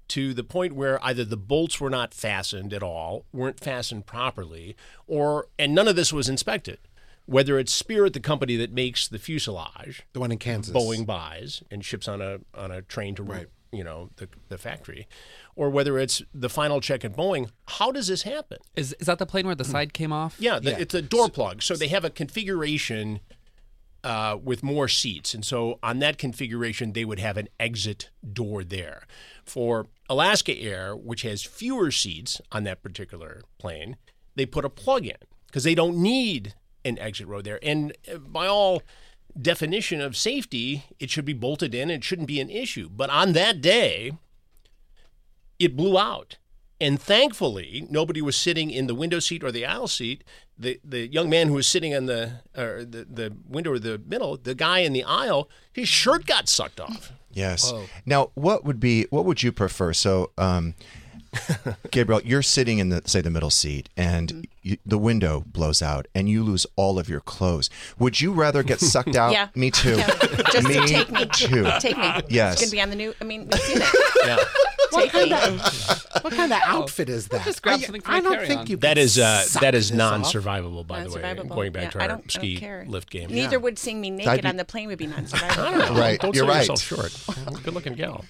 [0.08, 4.76] to the point where either the bolts were not fastened at all, weren't fastened properly,
[5.06, 6.78] or and none of this was inspected.
[7.24, 10.74] Whether it's Spirit, the company that makes the fuselage, the one in Kansas.
[10.74, 15.08] Boeing buys and ships on a on a train to you know the the factory,
[15.56, 17.48] or whether it's the final check at Boeing.
[17.66, 18.58] How does this happen?
[18.76, 20.36] Is is that the plane where the side came off?
[20.38, 21.62] Yeah, the, it's a door plug.
[21.62, 23.20] So they have a configuration
[24.04, 28.64] uh, with more seats, and so on that configuration, they would have an exit door
[28.64, 29.06] there.
[29.44, 33.96] For Alaska Air, which has fewer seats on that particular plane,
[34.34, 37.60] they put a plug in because they don't need an exit row there.
[37.62, 38.82] And uh, by all
[39.40, 41.90] definition of safety, it should be bolted in.
[41.90, 42.88] It shouldn't be an issue.
[42.90, 44.12] But on that day,
[45.58, 46.38] it blew out.
[46.82, 50.24] And thankfully, nobody was sitting in the window seat or the aisle seat.
[50.58, 53.98] The the young man who was sitting on the or the, the window or the
[54.04, 57.12] middle, the guy in the aisle, his shirt got sucked off.
[57.32, 57.72] Yes.
[58.04, 59.92] Now, what would be what would you prefer?
[59.92, 60.74] So, um,
[61.92, 66.06] Gabrielle, you're sitting in the say the middle seat, and you, the window blows out,
[66.16, 67.70] and you lose all of your clothes.
[67.98, 69.32] Would you rather get sucked out?
[69.32, 69.48] Yeah.
[69.54, 69.96] Me too.
[69.96, 70.14] Yeah.
[70.50, 71.26] Just me take me.
[71.26, 71.64] too.
[71.78, 72.22] Take me.
[72.28, 72.54] Yes.
[72.54, 73.14] It's going to be on the new.
[73.20, 74.26] I mean, we've seen it.
[74.26, 74.36] Yeah.
[75.02, 77.44] What kind of what kind of outfit is that?
[77.44, 78.46] just grab I, something for I don't carry-on.
[78.56, 78.76] think you.
[78.78, 80.22] That can is uh, suck that is this off.
[80.22, 81.22] non-survivable, by the way.
[81.22, 81.48] Non-survivable.
[81.54, 82.84] Going back Yeah, to I our don't- I ski don't care.
[82.88, 83.30] lift game.
[83.30, 85.98] Neither would seeing me naked be- on the plane would be non-survivable.
[85.98, 86.68] Right, Don't you're sell right.
[86.68, 87.62] yourself short.
[87.64, 88.24] Good-looking gal.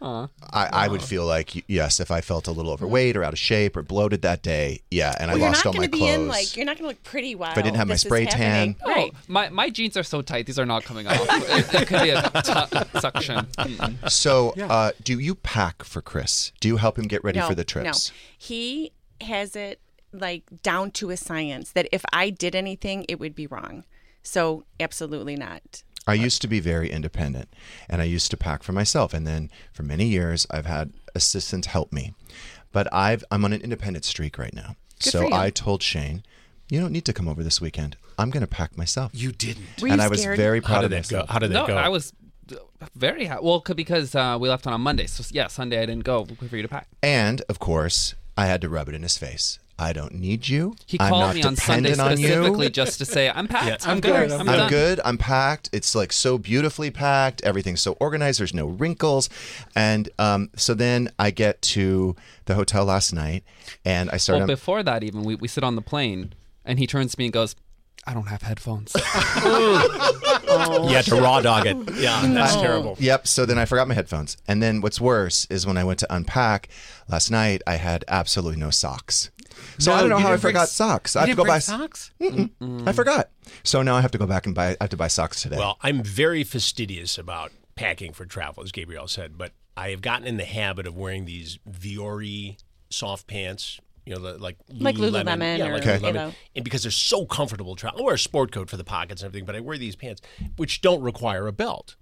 [0.00, 3.38] I, I would feel like yes, if I felt a little overweight or out of
[3.38, 5.90] shape or bloated that day, yeah, and Well, I you're lost not all my going
[5.90, 6.10] to clothes.
[6.10, 8.24] be in like you're not going to look pretty while I didn't have my spray
[8.24, 8.74] happening.
[8.74, 8.86] tan.
[8.86, 9.10] Right.
[9.14, 11.18] Oh, my my jeans are so tight; these are not coming off.
[11.20, 13.46] it, it could be a t- suction.
[13.58, 14.10] Mm-mm.
[14.10, 16.52] so, uh, do you pack for Chris?
[16.60, 18.10] Do you help him get ready no, for the trips?
[18.10, 19.80] No, he has it
[20.12, 23.84] like down to a science that if I did anything, it would be wrong.
[24.22, 25.82] So absolutely not.
[26.06, 27.48] I used to be very independent
[27.88, 29.12] and I used to pack for myself.
[29.12, 32.14] And then for many years, I've had assistants help me.
[32.72, 34.76] But I've, I'm on an independent streak right now.
[35.02, 35.34] Good so for you.
[35.34, 36.22] I told Shane,
[36.68, 37.96] you don't need to come over this weekend.
[38.18, 39.12] I'm going to pack myself.
[39.14, 39.66] You didn't.
[39.80, 40.36] Were and you I was scared?
[40.36, 41.16] very proud How of did that go?
[41.16, 41.30] myself.
[41.30, 41.76] How did that No, go?
[41.76, 42.12] I was
[42.94, 43.44] very happy.
[43.44, 46.24] Well, c- because uh, we left on a Monday, so yeah, Sunday I didn't go
[46.24, 46.88] for you to pack.
[47.02, 49.58] And of course, I had to rub it in his face.
[49.78, 50.74] I don't need you.
[50.86, 53.86] He I'm called not me on Sunday on specifically just to say I'm packed.
[53.86, 54.30] I'm, I'm good.
[54.30, 55.00] good, I'm, I'm good.
[55.04, 55.68] I'm packed.
[55.72, 57.42] It's like so beautifully packed.
[57.42, 58.40] Everything's so organized.
[58.40, 59.28] There's no wrinkles.
[59.74, 63.44] And um, so then I get to the hotel last night
[63.84, 64.38] and I start.
[64.38, 66.32] Well, before that, even we, we sit on the plane,
[66.64, 67.54] and he turns to me and goes,
[68.06, 68.94] "I don't have headphones."
[70.46, 71.76] You had to raw dog it.
[71.96, 72.96] Yeah, that's terrible.
[72.98, 73.26] Yep.
[73.26, 74.36] So then I forgot my headphones.
[74.46, 76.68] And then what's worse is when I went to unpack
[77.08, 79.30] last night, I had absolutely no socks.
[79.78, 81.16] So No, I don't know how I didn't bring forgot s- socks.
[81.16, 82.10] I have to go buy socks.
[82.20, 83.30] I forgot.
[83.62, 84.70] So now I have to go back and buy.
[84.72, 85.56] I have to buy socks today.
[85.56, 90.26] Well, I'm very fastidious about packing for travel, as Gabrielle said, but I have gotten
[90.26, 92.56] in the habit of wearing these Vuori
[92.90, 93.80] soft pants.
[94.04, 96.14] You know, the, like Like Lululemon yeah, or, like you Lululemon.
[96.14, 96.32] know.
[96.54, 97.74] and because they're so comfortable.
[97.74, 98.00] Travel.
[98.00, 100.22] I wear a sport coat for the pockets and everything, but I wear these pants,
[100.56, 101.96] which don't require a belt.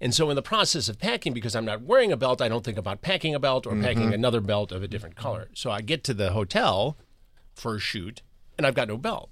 [0.00, 2.64] And so, in the process of packing, because I'm not wearing a belt, I don't
[2.64, 3.82] think about packing a belt or Mm-hmm.
[3.82, 5.48] packing another belt of a different color.
[5.54, 6.96] So I get to the hotel
[7.58, 8.22] for a shoot,
[8.56, 9.30] and I've got no belt.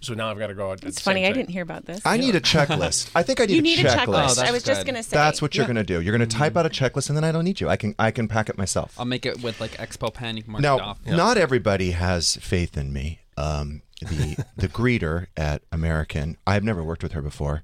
[0.00, 0.82] So now I've got to go out.
[0.84, 1.26] It's funny.
[1.26, 2.00] I didn't hear about this.
[2.06, 3.10] I need a checklist.
[3.14, 4.06] I think I need you a need a checklist.
[4.06, 4.42] checklist.
[4.42, 5.14] Oh, I was just going to say.
[5.14, 6.00] That's what you're going to do.
[6.00, 7.68] You're going to type out a checklist, and then I don't need you.
[7.68, 8.94] I can I can pack it myself.
[8.98, 10.38] I'll make it with like Expo Pen.
[10.38, 10.98] You can mark it Now, off.
[11.04, 13.20] not everybody has faith in me.
[13.36, 17.62] Um, the the greeter at American, I've never worked with her before.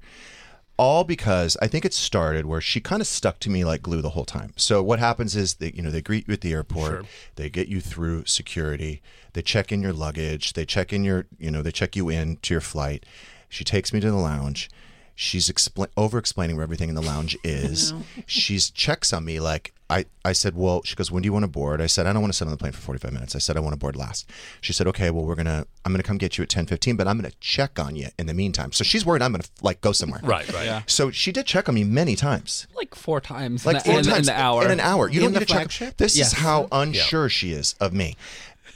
[0.83, 4.03] All because I think it started where she kind of stuck to me like glue
[4.03, 4.53] the whole time.
[4.57, 7.69] So what happens is they you know they greet you at the airport, they get
[7.69, 9.01] you through security,
[9.33, 12.37] they check in your luggage, they check in your you know they check you in
[12.39, 13.07] to your flight.
[13.49, 14.69] She takes me to the lounge.
[15.15, 17.95] She's expl- over explaining where everything in the lounge is.
[18.27, 21.43] She's checks on me like I, I said, well, she goes, when do you want
[21.45, 21.81] to board?
[21.81, 23.37] I said, I don't want to sit on the plane for 45 minutes.
[23.37, 24.29] I said, I want to board last.
[24.61, 26.97] She said, okay, well, we're going to, I'm going to come get you at 10:15,
[26.97, 28.73] but I'm going to check on you in the meantime.
[28.73, 30.21] So she's worried I'm going to like go somewhere.
[30.23, 30.65] Right, right.
[30.65, 30.83] Yeah.
[30.87, 32.67] So she did check on me many times.
[32.75, 33.67] like four times.
[33.67, 34.65] Like in, four in, times in the hour.
[34.65, 35.09] In an hour.
[35.09, 35.97] You In don't the need to check.
[35.99, 36.29] This Yes.
[36.33, 38.17] is how unsure she is of me.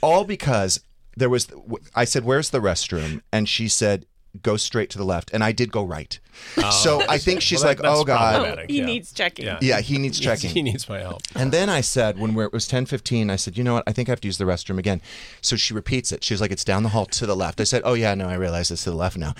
[0.01, 0.79] All because
[1.15, 1.47] there was,
[1.95, 3.21] I said, where's the restroom?
[3.33, 4.05] And she said,
[4.43, 5.29] go straight to the left.
[5.33, 6.19] And I did go right.
[6.57, 8.59] Oh, so I think she's Well, like, that- that's oh God.
[8.59, 8.85] Oh, he yeah.
[8.85, 9.45] needs checking.
[9.45, 9.57] Yeah.
[9.61, 10.51] Yeah, he needs checking.
[10.51, 11.21] He needs my help.
[11.35, 13.83] And then I said, when we're, it was ten fifteen, I said, you know what?
[13.87, 15.01] I think I have to use the restroom again.
[15.41, 16.23] So she repeats it.
[16.23, 17.59] She's like, it's down the hall to the left.
[17.61, 19.33] I said, oh yeah, no, I realize it's to the left now.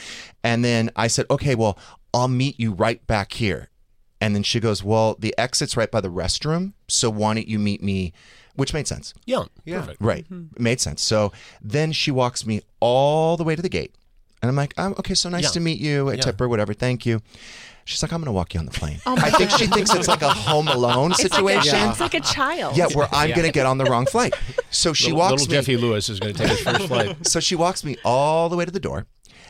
[0.44, 1.78] And then I said, okay, well,
[2.14, 3.70] I'll meet you right back here.
[4.20, 6.74] And then she goes, well, the exit's right by the restroom.
[6.88, 8.14] So why don't you meet me?
[8.56, 9.14] Which made sense.
[9.28, 9.82] Yeah, Yeah.
[9.82, 10.02] perfect.
[10.02, 10.26] Right.
[10.32, 10.64] Mm-hmm.
[10.64, 11.04] Made sense.
[11.04, 11.32] So
[11.62, 13.94] then she walks me all the way to the gate.
[14.42, 15.50] And I'm like, um, okay, so nice Yeah.
[15.52, 16.10] to meet you.
[16.10, 16.22] I Yeah.
[16.22, 16.74] tip her, whatever.
[16.74, 17.22] Thank you.
[17.86, 19.00] She's like, I'm going to walk you on the plane.
[19.06, 21.90] I think she thinks it's like a home alone It's like, a, situation.
[21.90, 22.76] it's like a child.
[22.76, 24.34] Yeah, where I'm going to get on the wrong flight.
[24.72, 25.54] So she little, walks little me.
[25.54, 27.16] Jeffy Lewis is going to take his first flight.
[27.26, 29.06] So she walks me all the way to the door,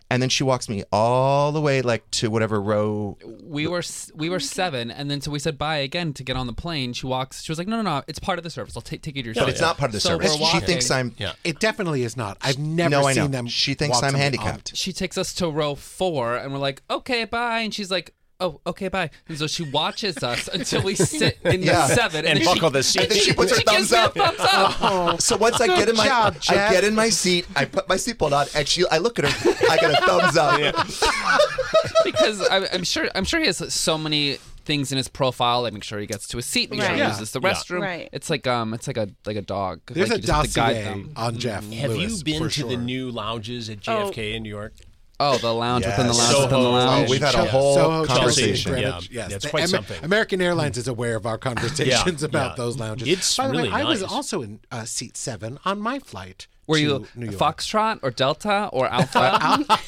[0.10, 3.17] and then she walks me all the way like to whatever row.
[3.43, 3.84] we were
[4.15, 6.93] we were seven, and then so we said bye again to get on the plane.
[6.93, 7.43] She walks.
[7.43, 8.76] She was like, "No, no, no, it's part of the service.
[8.76, 10.38] I'll take take you to your But seat." it's not part of the So service.
[10.39, 11.13] we're She thinks I'm.
[11.17, 11.34] Yeah.
[11.43, 12.38] It definitely is not.
[12.41, 13.28] I've never No, I seen know.
[13.30, 13.48] them.
[13.48, 14.76] She thinks walk I'm somebody on- handicapped.
[14.78, 18.13] She takes us to row four, and we're like, "Okay, bye," and she's like.
[18.39, 19.10] Oh, okay, bye.
[19.28, 21.88] And so she watches us until we sit in Yeah.
[21.88, 23.02] the seven, And then buckle she, the seat.
[23.02, 24.13] And then she puts her she thumbs gives me up.
[24.15, 25.21] thumbs up.
[25.21, 26.71] So once I get in my, job, I Jeff.
[26.71, 27.47] get in my seat.
[27.56, 28.86] I put my seatbelt on, and she.
[28.91, 29.56] I look at her.
[29.71, 30.88] I get a thumbs up.
[32.06, 35.63] because I, I'm sure I'm sure he has so many things in his profile.
[35.63, 37.10] Like make sure he gets to a seat, make sure he Right.
[37.10, 37.54] uses the Yeah.
[37.54, 37.82] restroom.
[37.82, 38.10] Right.
[38.12, 39.82] It's like um, it's like a like a dog.
[39.88, 41.12] There's like a have dossier them.
[41.15, 41.67] on Jeff.
[41.73, 44.73] Have Lewis, you been for to the new lounges at JFK in New York?
[45.20, 46.32] Oh, the lounge within the Yes.
[46.32, 47.08] lounge within the lounge.
[47.08, 48.54] Oh, we've had a whole Soho, conversation.
[48.54, 48.90] Chelsea, Yeah.
[48.92, 49.32] Greenwich, Yeah, yes.
[49.34, 50.04] it's The quite Amer- something.
[50.04, 52.56] American Airlines is aware of our conversations Yeah, about yeah.
[52.64, 53.08] those lounges.
[53.08, 56.48] It's By the really way, I was also in uh, seat seven on my flight.
[56.68, 57.38] Were to you New York.
[57.38, 59.40] Foxtrot or Delta or Alpha?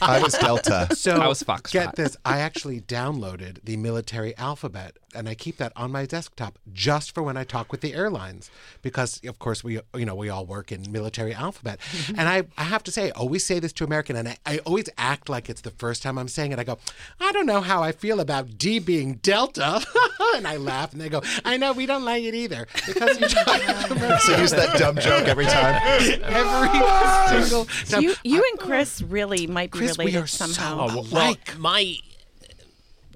[0.01, 0.87] I was Delta.
[0.95, 1.71] So I was Foxtrot.
[1.71, 6.59] Get this, I actually downloaded the military alphabet and I keep that on my desktop
[6.71, 8.49] just for when I talk with the airlines
[8.81, 11.79] because of course we you know we all work in military alphabet.
[12.09, 14.57] and I, I have to say, I always say this to American and I, I
[14.59, 16.59] always act like it's the first time I'm saying it.
[16.59, 16.77] I go,
[17.19, 19.85] I don't know how I feel about D being Delta.
[20.35, 22.67] and I laugh and they go, I know we don't like it either.
[22.85, 23.27] Because you
[24.19, 25.79] So use that dumb joke every time.
[25.83, 28.03] every single time.
[28.03, 30.87] You, you and Chris really might be Chris, we related are so somehow.
[30.89, 31.99] Oh, well, well, my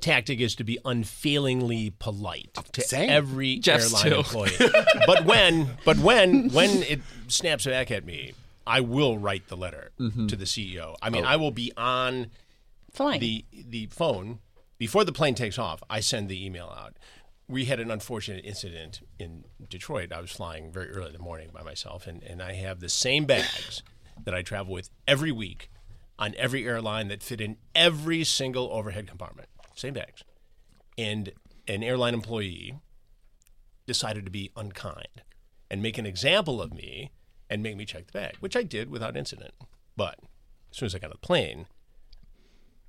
[0.03, 3.09] tactic is to be unfailingly polite to Same.
[3.09, 4.17] every Jeff's airline too.
[4.17, 4.71] employee.
[5.07, 8.33] but when, but when, when it snaps back at me,
[8.67, 10.27] I will write the letter mm-hmm.
[10.27, 10.95] to the CEO.
[11.01, 11.29] I mean, oh.
[11.29, 12.27] I will be on
[12.91, 13.19] Fine.
[13.19, 14.39] the the phone
[14.77, 15.81] before the plane takes off.
[15.89, 16.97] I send the email out.
[17.47, 20.11] We had an unfortunate incident in Detroit.
[20.13, 22.89] I was flying very early in the morning by myself, and, and I have the
[22.89, 23.83] same bags
[24.23, 25.69] that I travel with every week
[26.17, 29.49] on every airline that fit in every single overhead compartment.
[29.75, 30.23] Same bags.
[30.97, 31.31] And
[31.67, 32.75] an airline employee
[33.85, 35.23] decided to be unkind
[35.69, 37.11] and make an example of me
[37.49, 39.53] and make me check the bag, which I did without incident.
[39.95, 40.19] But
[40.71, 41.67] as soon as I got on the plane,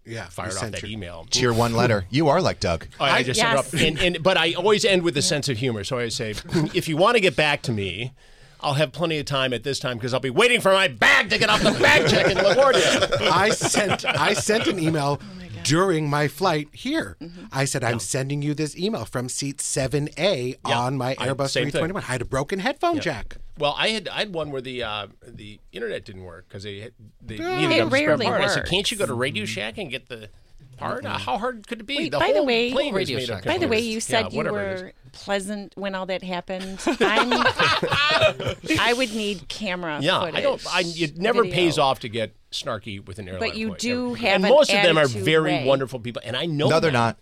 [0.05, 1.27] yeah, fired off that your- email.
[1.31, 2.05] Tier one letter.
[2.11, 2.88] You are like Doug.
[3.01, 3.66] I, I just yes.
[3.66, 5.83] set up, and, and but I always end with a sense of humor.
[5.83, 6.35] So I say,
[6.75, 8.12] if you want to get back to me,
[8.61, 11.31] I'll have plenty of time at this time because I'll be waiting for my bag
[11.31, 13.31] to get off the bag check in LaGuardia.
[13.31, 15.20] I sent I sent an email
[15.64, 17.16] during my flight here.
[17.53, 20.79] I said I'm sending you this email from seat 7A Yeah.
[20.79, 21.72] on my I- Airbus same thing.
[21.83, 22.03] 321.
[22.03, 23.37] I had a broken headphone jack.
[23.59, 26.81] Well, I had I had one where the uh, the internet didn't work because they
[26.81, 28.40] had, they It needed a spare rarely part.
[28.40, 30.29] I said, "Can't you go to Radio Shack and get the
[30.77, 31.05] part?
[31.07, 33.44] Uh, how hard could it be?" Wait, the by the way- plane Radio made Shack.
[33.44, 34.83] By the way, you said Yeah, you whatever it is.
[34.83, 36.81] were pleasant when all that happened.
[36.87, 37.31] I'm,
[38.81, 40.35] I would need camera Yeah, footage.
[40.35, 40.66] I don't.
[40.68, 41.55] I, it never video.
[41.55, 43.49] pays off to get snarky with an airline.
[43.51, 43.79] But you employee.
[43.81, 44.17] do Never.
[44.19, 45.64] have and an most of them are very way.
[45.64, 46.69] wonderful people, and I know.
[46.69, 47.01] No, they're them.
[47.01, 47.19] not.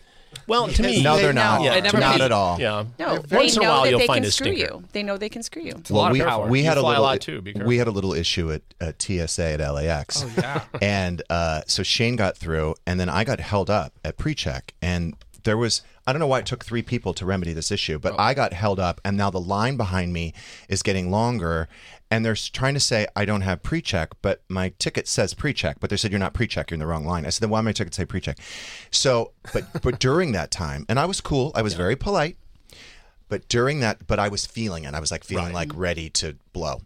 [0.47, 1.61] Well, to me, No, They- they're not.
[1.61, 2.59] no, it never not pays- at all.
[2.59, 2.85] yeah.
[2.99, 4.75] No, Once they in a know while, that you'll they find can a screw stinker.
[4.77, 4.85] you.
[4.92, 5.75] They know they can screw you.
[5.90, 6.47] a lot of we, power.
[6.49, 7.42] we You had a fly a little lot, too.
[7.66, 10.23] We had a little issue at, at TSA at LAX.
[10.25, 10.64] Oh yeah.
[10.81, 15.14] and uh, so Shane got through, and then I got held up at pre-check, and
[15.45, 18.15] there was I don't know why it took three people to remedy this issue, but
[18.15, 18.17] oh.
[18.19, 20.35] I got held up, and now the line behind me
[20.69, 21.69] is getting longer,
[22.11, 25.91] and they're trying to say I don't have pre-check, but my ticket says pre-check, but
[25.91, 27.25] they said you're not pre-check, you're in the wrong line.
[27.25, 28.38] I said then why my ticket say pre-check?
[28.91, 32.37] So, but but during that time, and I was cool, I was very polite.
[33.29, 34.93] But during that, but I was feeling it.
[34.93, 36.83] I was like feeling like ready to blow.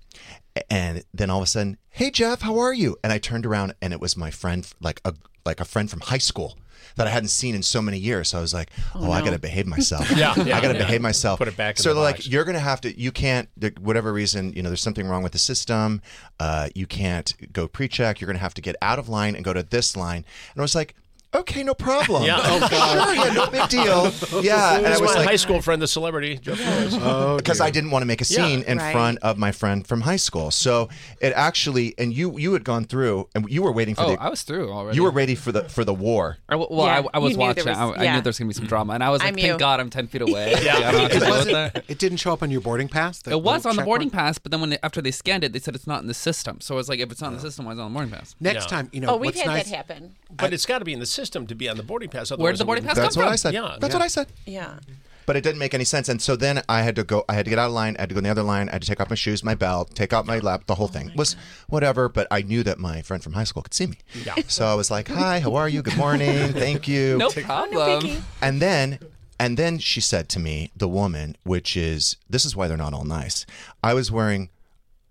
[0.70, 2.96] And then all of a sudden, hey Jeff, how are you?
[3.02, 5.14] And I turned around and it was my friend, like a
[5.46, 6.58] like a friend from high school
[6.96, 8.30] that I hadn't seen in so many years.
[8.30, 10.10] So I was like, oh, I got to behave myself.
[10.16, 10.78] Yeah, yeah, I got to yeah.
[10.86, 11.38] behave myself.
[11.38, 12.28] Put it back in So the they're like, box.
[12.28, 12.98] you're gonna have to.
[13.00, 13.48] You can't.
[13.80, 16.00] Whatever reason, you know, there's something wrong with the system.
[16.40, 18.20] Uh, you can't go pre-check.
[18.20, 20.24] You're gonna have to get out of line and go to this line.
[20.54, 20.94] And I was like.
[21.36, 22.24] Okay, no problem.
[22.24, 22.38] Yeah.
[22.42, 23.14] Oh God.
[23.14, 24.42] Sure, yeah, no big deal.
[24.42, 26.38] Yeah, and I This is was my like, high school friend, the celebrity.
[26.38, 26.94] Jeff Lewis.
[26.94, 27.00] Oh,
[27.34, 28.92] oh, because I didn't want to make a scene in Right.
[28.92, 30.50] front of my friend from high school.
[30.50, 30.88] So
[31.20, 34.20] it actually, and you you had gone through, and you were waiting for Oh, the.
[34.22, 34.96] I was through already.
[34.96, 36.38] you were ready for the for the war.
[36.48, 37.80] I, w- well, Yeah, I, I was you knew there watching.
[37.90, 39.34] was- I, I knew there was gonna be some drama, and I was like, I'm
[39.34, 39.58] "Thank you.
[39.58, 40.54] God, I'm ten feet away.
[40.62, 40.76] yeah.
[40.76, 42.60] I don't have to It, deal with wasn't, that." it didn't show up on your
[42.60, 43.22] boarding pass.
[43.26, 45.58] It was on the boarding pass, but then when they, after they scanned it, they
[45.58, 46.60] said it's not in the system.
[46.60, 47.94] So I was like, if it's not in the system, why is it on the
[47.98, 48.34] boarding pass?
[48.40, 50.14] Next time, you know, Oh, we've had that happen.
[50.30, 52.30] But it's got to be in the system to be on the boarding pass.
[52.30, 53.32] Where did the boarding pass wouldn't- come That's what from?
[53.32, 53.54] I said.
[53.54, 53.98] Yeah, That's yeah.
[53.98, 54.26] what I said.
[54.44, 54.78] Yeah.
[55.24, 56.08] But it didn't make any sense.
[56.08, 57.24] And so then I had to go.
[57.28, 57.96] I had to get out of line.
[57.98, 58.68] I had to go in the other line.
[58.68, 60.66] I had to take off my shoes, my belt, take out my lap.
[60.66, 61.34] The whole thing was
[61.68, 62.08] whatever.
[62.08, 63.96] But I knew that my friend from high school could see me.
[64.24, 64.34] Yeah.
[64.46, 65.82] So I was like, "Hi, how are you?
[65.82, 66.52] Good morning.
[66.52, 68.22] Thank you." No Oh, problem.
[68.40, 69.00] And then
[69.40, 72.94] and then she said to me, the woman, which is this is why they're not
[72.94, 73.46] all nice.
[73.82, 74.50] I was wearing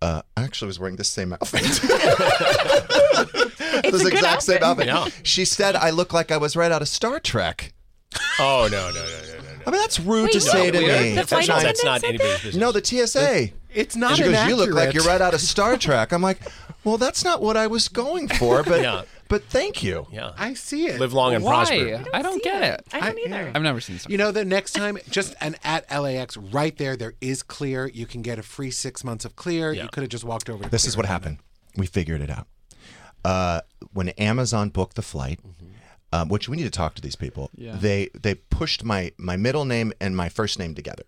[0.01, 1.61] uh I actually was wearing the same outfit.
[3.95, 4.87] It's this a good exact same outfit.
[4.89, 5.13] outfit.
[5.15, 5.21] Yeah.
[5.23, 7.73] She said I look like I was right out of Star Trek.
[8.39, 9.61] Oh no no no no no no.
[9.67, 11.01] I mean that's rude to Wait, say to weird.
[11.01, 11.09] me.
[11.15, 12.43] The That's not, that's not anybody's that?
[12.43, 12.55] business.
[12.55, 13.49] No, the TSA.
[13.73, 14.49] It's not And she goes, inaccurate.
[14.49, 16.39] "You look like you're right out of Star Trek." I'm like,
[16.85, 19.01] "Well, that's not what I was going for, but Yeah.
[19.27, 20.31] but thank you." Yeah.
[20.37, 20.97] I see it.
[20.99, 21.65] Live long and Why?
[21.65, 22.03] prosper.
[22.13, 22.87] I don't See get it.
[22.93, 23.43] I don't I- either.
[23.47, 23.51] yeah.
[23.53, 24.09] I've never seen Star.
[24.11, 27.87] You know, the next time, just an at LAX right there, there is clear.
[27.87, 29.73] You can get a free six months of clear.
[29.73, 29.83] Yeah.
[29.83, 30.63] You could have just walked over.
[30.63, 31.39] To This is what and happened.
[31.75, 32.47] We figured it out.
[33.25, 33.61] Uh,
[33.93, 35.39] when Amazon booked the flight,
[36.13, 37.49] um, which we need to talk to these people.
[37.55, 37.75] Yeah.
[37.75, 41.03] They they pushed my my middle name and my first name together.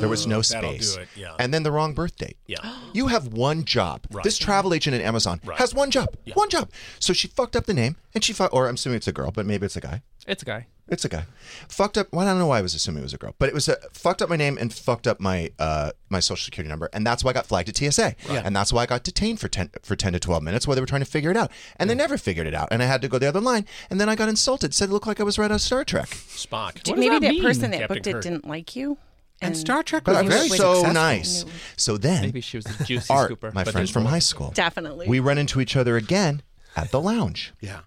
[0.00, 0.96] there was no space.
[0.96, 1.36] do it, yeah.
[1.38, 2.36] And then the wrong birth date.
[2.46, 2.58] Yeah.
[2.92, 3.98] You have one job.
[4.10, 4.24] Right.
[4.24, 5.58] This travel agent at Amazon Right.
[5.58, 6.08] has one job.
[6.34, 6.68] One job.
[6.98, 9.30] So she fucked up the name, and she fu- or I'm assuming it's a girl,
[9.30, 10.02] but maybe it's a guy.
[10.26, 10.66] It's a guy.
[10.88, 11.24] It's a guy.
[11.68, 12.06] Fucked up.
[12.12, 13.68] Well, I don't know why I was assuming it was a girl, but it was
[13.68, 17.04] a fucked up my name and fucked up my uh, my social security number, and
[17.04, 19.70] that's why I got flagged at TSA, and that's why I got detained for ten
[19.82, 21.94] for ten to twelve minutes while they were trying to figure it out, and they
[21.96, 24.14] never figured it out, and I had to go the other line, and then I
[24.14, 26.06] got insulted, said it looked like I was right out of Star Trek.
[26.08, 26.74] Spock.
[26.74, 28.96] Did- does maybe that that, mean, person that Captain booked it didn't like you.
[29.42, 30.94] And Star Trek But was I'm very so successful.
[30.94, 31.44] nice.
[31.76, 33.52] So then, Maybe she was a juicy Art, scooper.
[33.52, 35.08] my But friends from high school, Definitely.
[35.08, 36.42] we run into each other again
[36.76, 37.52] at the lounge.
[37.60, 37.80] Yeah.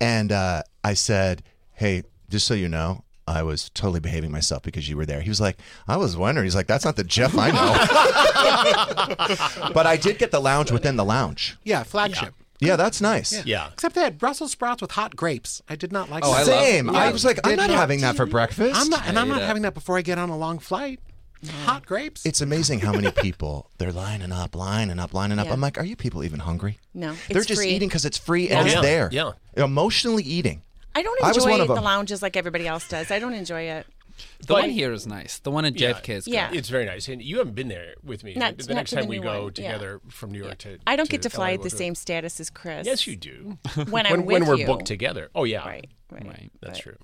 [0.00, 1.42] And uh, I said,
[1.76, 5.20] Hey, just so you know, I was totally behaving myself because you were there.
[5.20, 5.58] He was like,
[5.88, 6.44] I was wondering.
[6.46, 7.74] He's like, That's not the Jeff I know.
[9.72, 11.56] but I did get the lounge within the lounge.
[11.64, 12.34] Yeah, flagship.
[12.58, 13.44] Yeah, that's nice.
[13.44, 13.68] Yeah.
[13.72, 15.60] Except they had Brussels sprouts with hot grapes.
[15.68, 16.36] I did not like Oh, that.
[16.48, 16.90] I love- Same.
[16.90, 18.80] I was like, I'm not not- having that for breakfast.
[18.80, 21.00] I'm not, and I'm not ate having that before I get on a long flight.
[21.64, 22.24] Hot grapes.
[22.24, 25.46] It's amazing how many people they're lining up, lining up, lining up.
[25.46, 25.52] Yeah.
[25.52, 26.78] I'm like, are you people even hungry?
[26.94, 27.70] No, they're it's just free.
[27.70, 28.72] eating because it's free and Yeah.
[28.72, 29.08] it's there.
[29.12, 29.32] Yeah.
[29.54, 30.62] emotionally eating.
[30.98, 31.84] I don't I was enjoy one of the them.
[31.84, 33.10] lounges like everybody else does.
[33.10, 33.86] I don't enjoy it.
[34.46, 35.38] the one here is nice.
[35.40, 35.92] The one at Yeah.
[35.92, 36.34] JFK is good.
[36.34, 36.50] Yeah.
[36.52, 38.34] It's very nice, and you haven't been there with me.
[38.34, 39.72] Not- the not next to the time we new go one, yeah.
[39.72, 41.76] together from New York to, I don't get to fly LA, at the we'll do
[41.76, 41.78] it.
[41.78, 42.86] same status as Chris.
[42.86, 43.58] Yes, you do.
[43.90, 44.66] When I'm when, when with we're you.
[44.66, 45.28] booked together.
[45.34, 45.86] Oh yeah, Right.
[46.10, 46.26] Right.
[46.26, 46.50] Right.
[46.62, 46.96] That's But- true.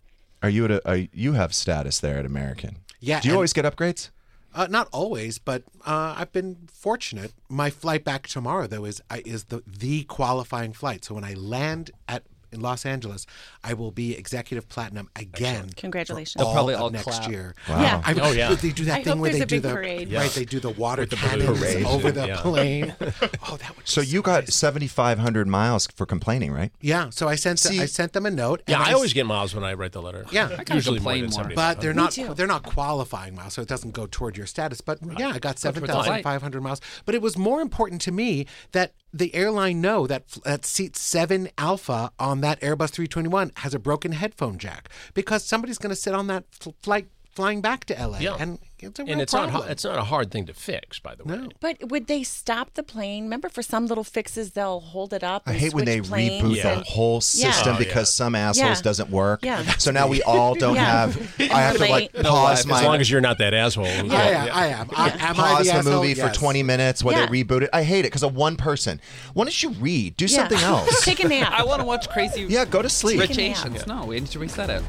[0.42, 0.88] Are you at a?
[0.88, 2.78] Are, you have status there at American?
[2.98, 4.08] Yeah, Do you and- always get upgrades?
[4.54, 7.32] Uh, not always, but uh, I've been fortunate.
[7.48, 11.04] My flight back tomorrow, though, is I is the the qualifying flight.
[11.04, 12.22] So when I land at
[12.52, 13.26] in Los Angeles,
[13.64, 15.70] I will be executive platinum again.
[15.76, 16.32] Congratulations.
[16.34, 17.30] for They'll all probably of all next clap.
[17.30, 17.54] year.
[17.68, 18.02] Yeah.
[18.04, 18.54] I, Oh, yeah.
[18.62, 20.12] They do that I thing where they do the parade.
[20.12, 20.30] right.
[20.30, 21.84] They do the water the cannons parade.
[21.84, 22.40] over the Yeah.
[22.42, 22.94] plane.
[23.00, 23.88] oh, that would.
[23.88, 26.72] So be you got 7,500 miles for complaining, right?
[26.80, 27.10] Yeah.
[27.10, 28.62] So I sent See- I sent them a note.
[28.68, 30.26] Yeah, and I s- always get miles when I write the letter.
[30.30, 30.44] Yeah.
[30.46, 31.54] I kinda usually more complain than more.
[31.54, 34.80] But they're not they're not qualifying miles, so it doesn't go toward your status.
[34.80, 36.80] But yeah, I got seven towards the thousand five hundred miles.
[37.04, 41.50] But it was more important to me that the airline know that that seat seven
[41.58, 45.90] Alpha on that Airbus three twenty one has a broken headphone jack because somebody's going
[45.90, 48.36] to sit on that f- flight flying back to LA, Yeah.
[48.38, 49.54] and it's a real and it's problem.
[49.62, 51.36] not it's not a hard thing to fix, by the way.
[51.36, 51.48] No.
[51.60, 53.24] But would they stop the plane?
[53.24, 55.44] Remember, for some little fixes, they'll hold it up.
[55.46, 56.74] I hate when they reboot Yeah.
[56.74, 57.52] the whole Yeah.
[57.52, 58.24] system Oh, because yeah.
[58.24, 58.82] some assholes Yeah.
[58.82, 59.44] doesn't work.
[59.44, 59.62] Yeah.
[59.78, 60.84] So now we all don't Yeah.
[61.06, 61.34] have.
[61.40, 62.24] I have to like Relate.
[62.26, 63.86] pause As my long as you're not that asshole.
[63.86, 64.50] Yeah, am.
[64.52, 64.90] I am.
[64.96, 65.92] I, am I pause the, the, asshole?
[66.02, 67.26] movie for 20 minutes while Yeah.
[67.26, 67.70] they reboot it.
[67.72, 69.00] I hate it because of one person.
[69.32, 70.16] Why don't you read?
[70.16, 70.36] Do Yeah.
[70.38, 71.04] something else.
[71.04, 71.52] Take a nap.
[71.56, 73.20] I want to watch crazy yeah, go to sleep.
[73.20, 73.66] Rich Take a nap.
[73.66, 73.86] Asians.
[73.86, 74.82] No, we need to reset it.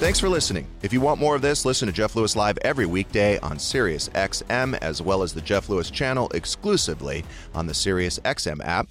[0.00, 0.66] Thanks for listening.
[0.80, 4.08] If you want more of this, listen to Jeff Lewis Live every weekday on Sirius
[4.08, 7.22] XM, as well as the Jeff Lewis channel exclusively
[7.52, 8.88] on the Sirius XM app.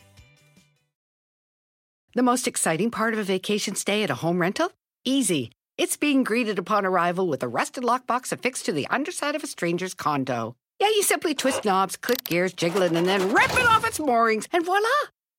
[2.14, 4.70] The most exciting part of a vacation stay at a home rental?
[5.06, 5.50] Easy.
[5.80, 9.48] It's being greeted upon arrival with a rusted lockbox affixed to the underside of a
[9.48, 10.56] stranger's condo.
[10.80, 14.00] Yeah, you simply twist knobs, click gears, jiggle it, and then rip it off its
[14.00, 14.88] moorings, and voila!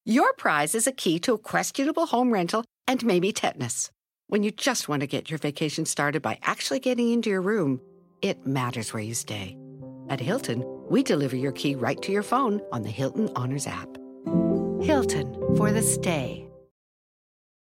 [0.05, 3.91] Your prize is a key to a questionable home rental and maybe tetanus.
[4.27, 7.81] When you just want to get your vacation started by actually getting into your room,
[8.21, 9.57] it matters where you stay.
[10.09, 13.89] At Hilton, we deliver your key right to your phone on the Hilton Honors app.
[14.83, 16.48] Hilton for the stay.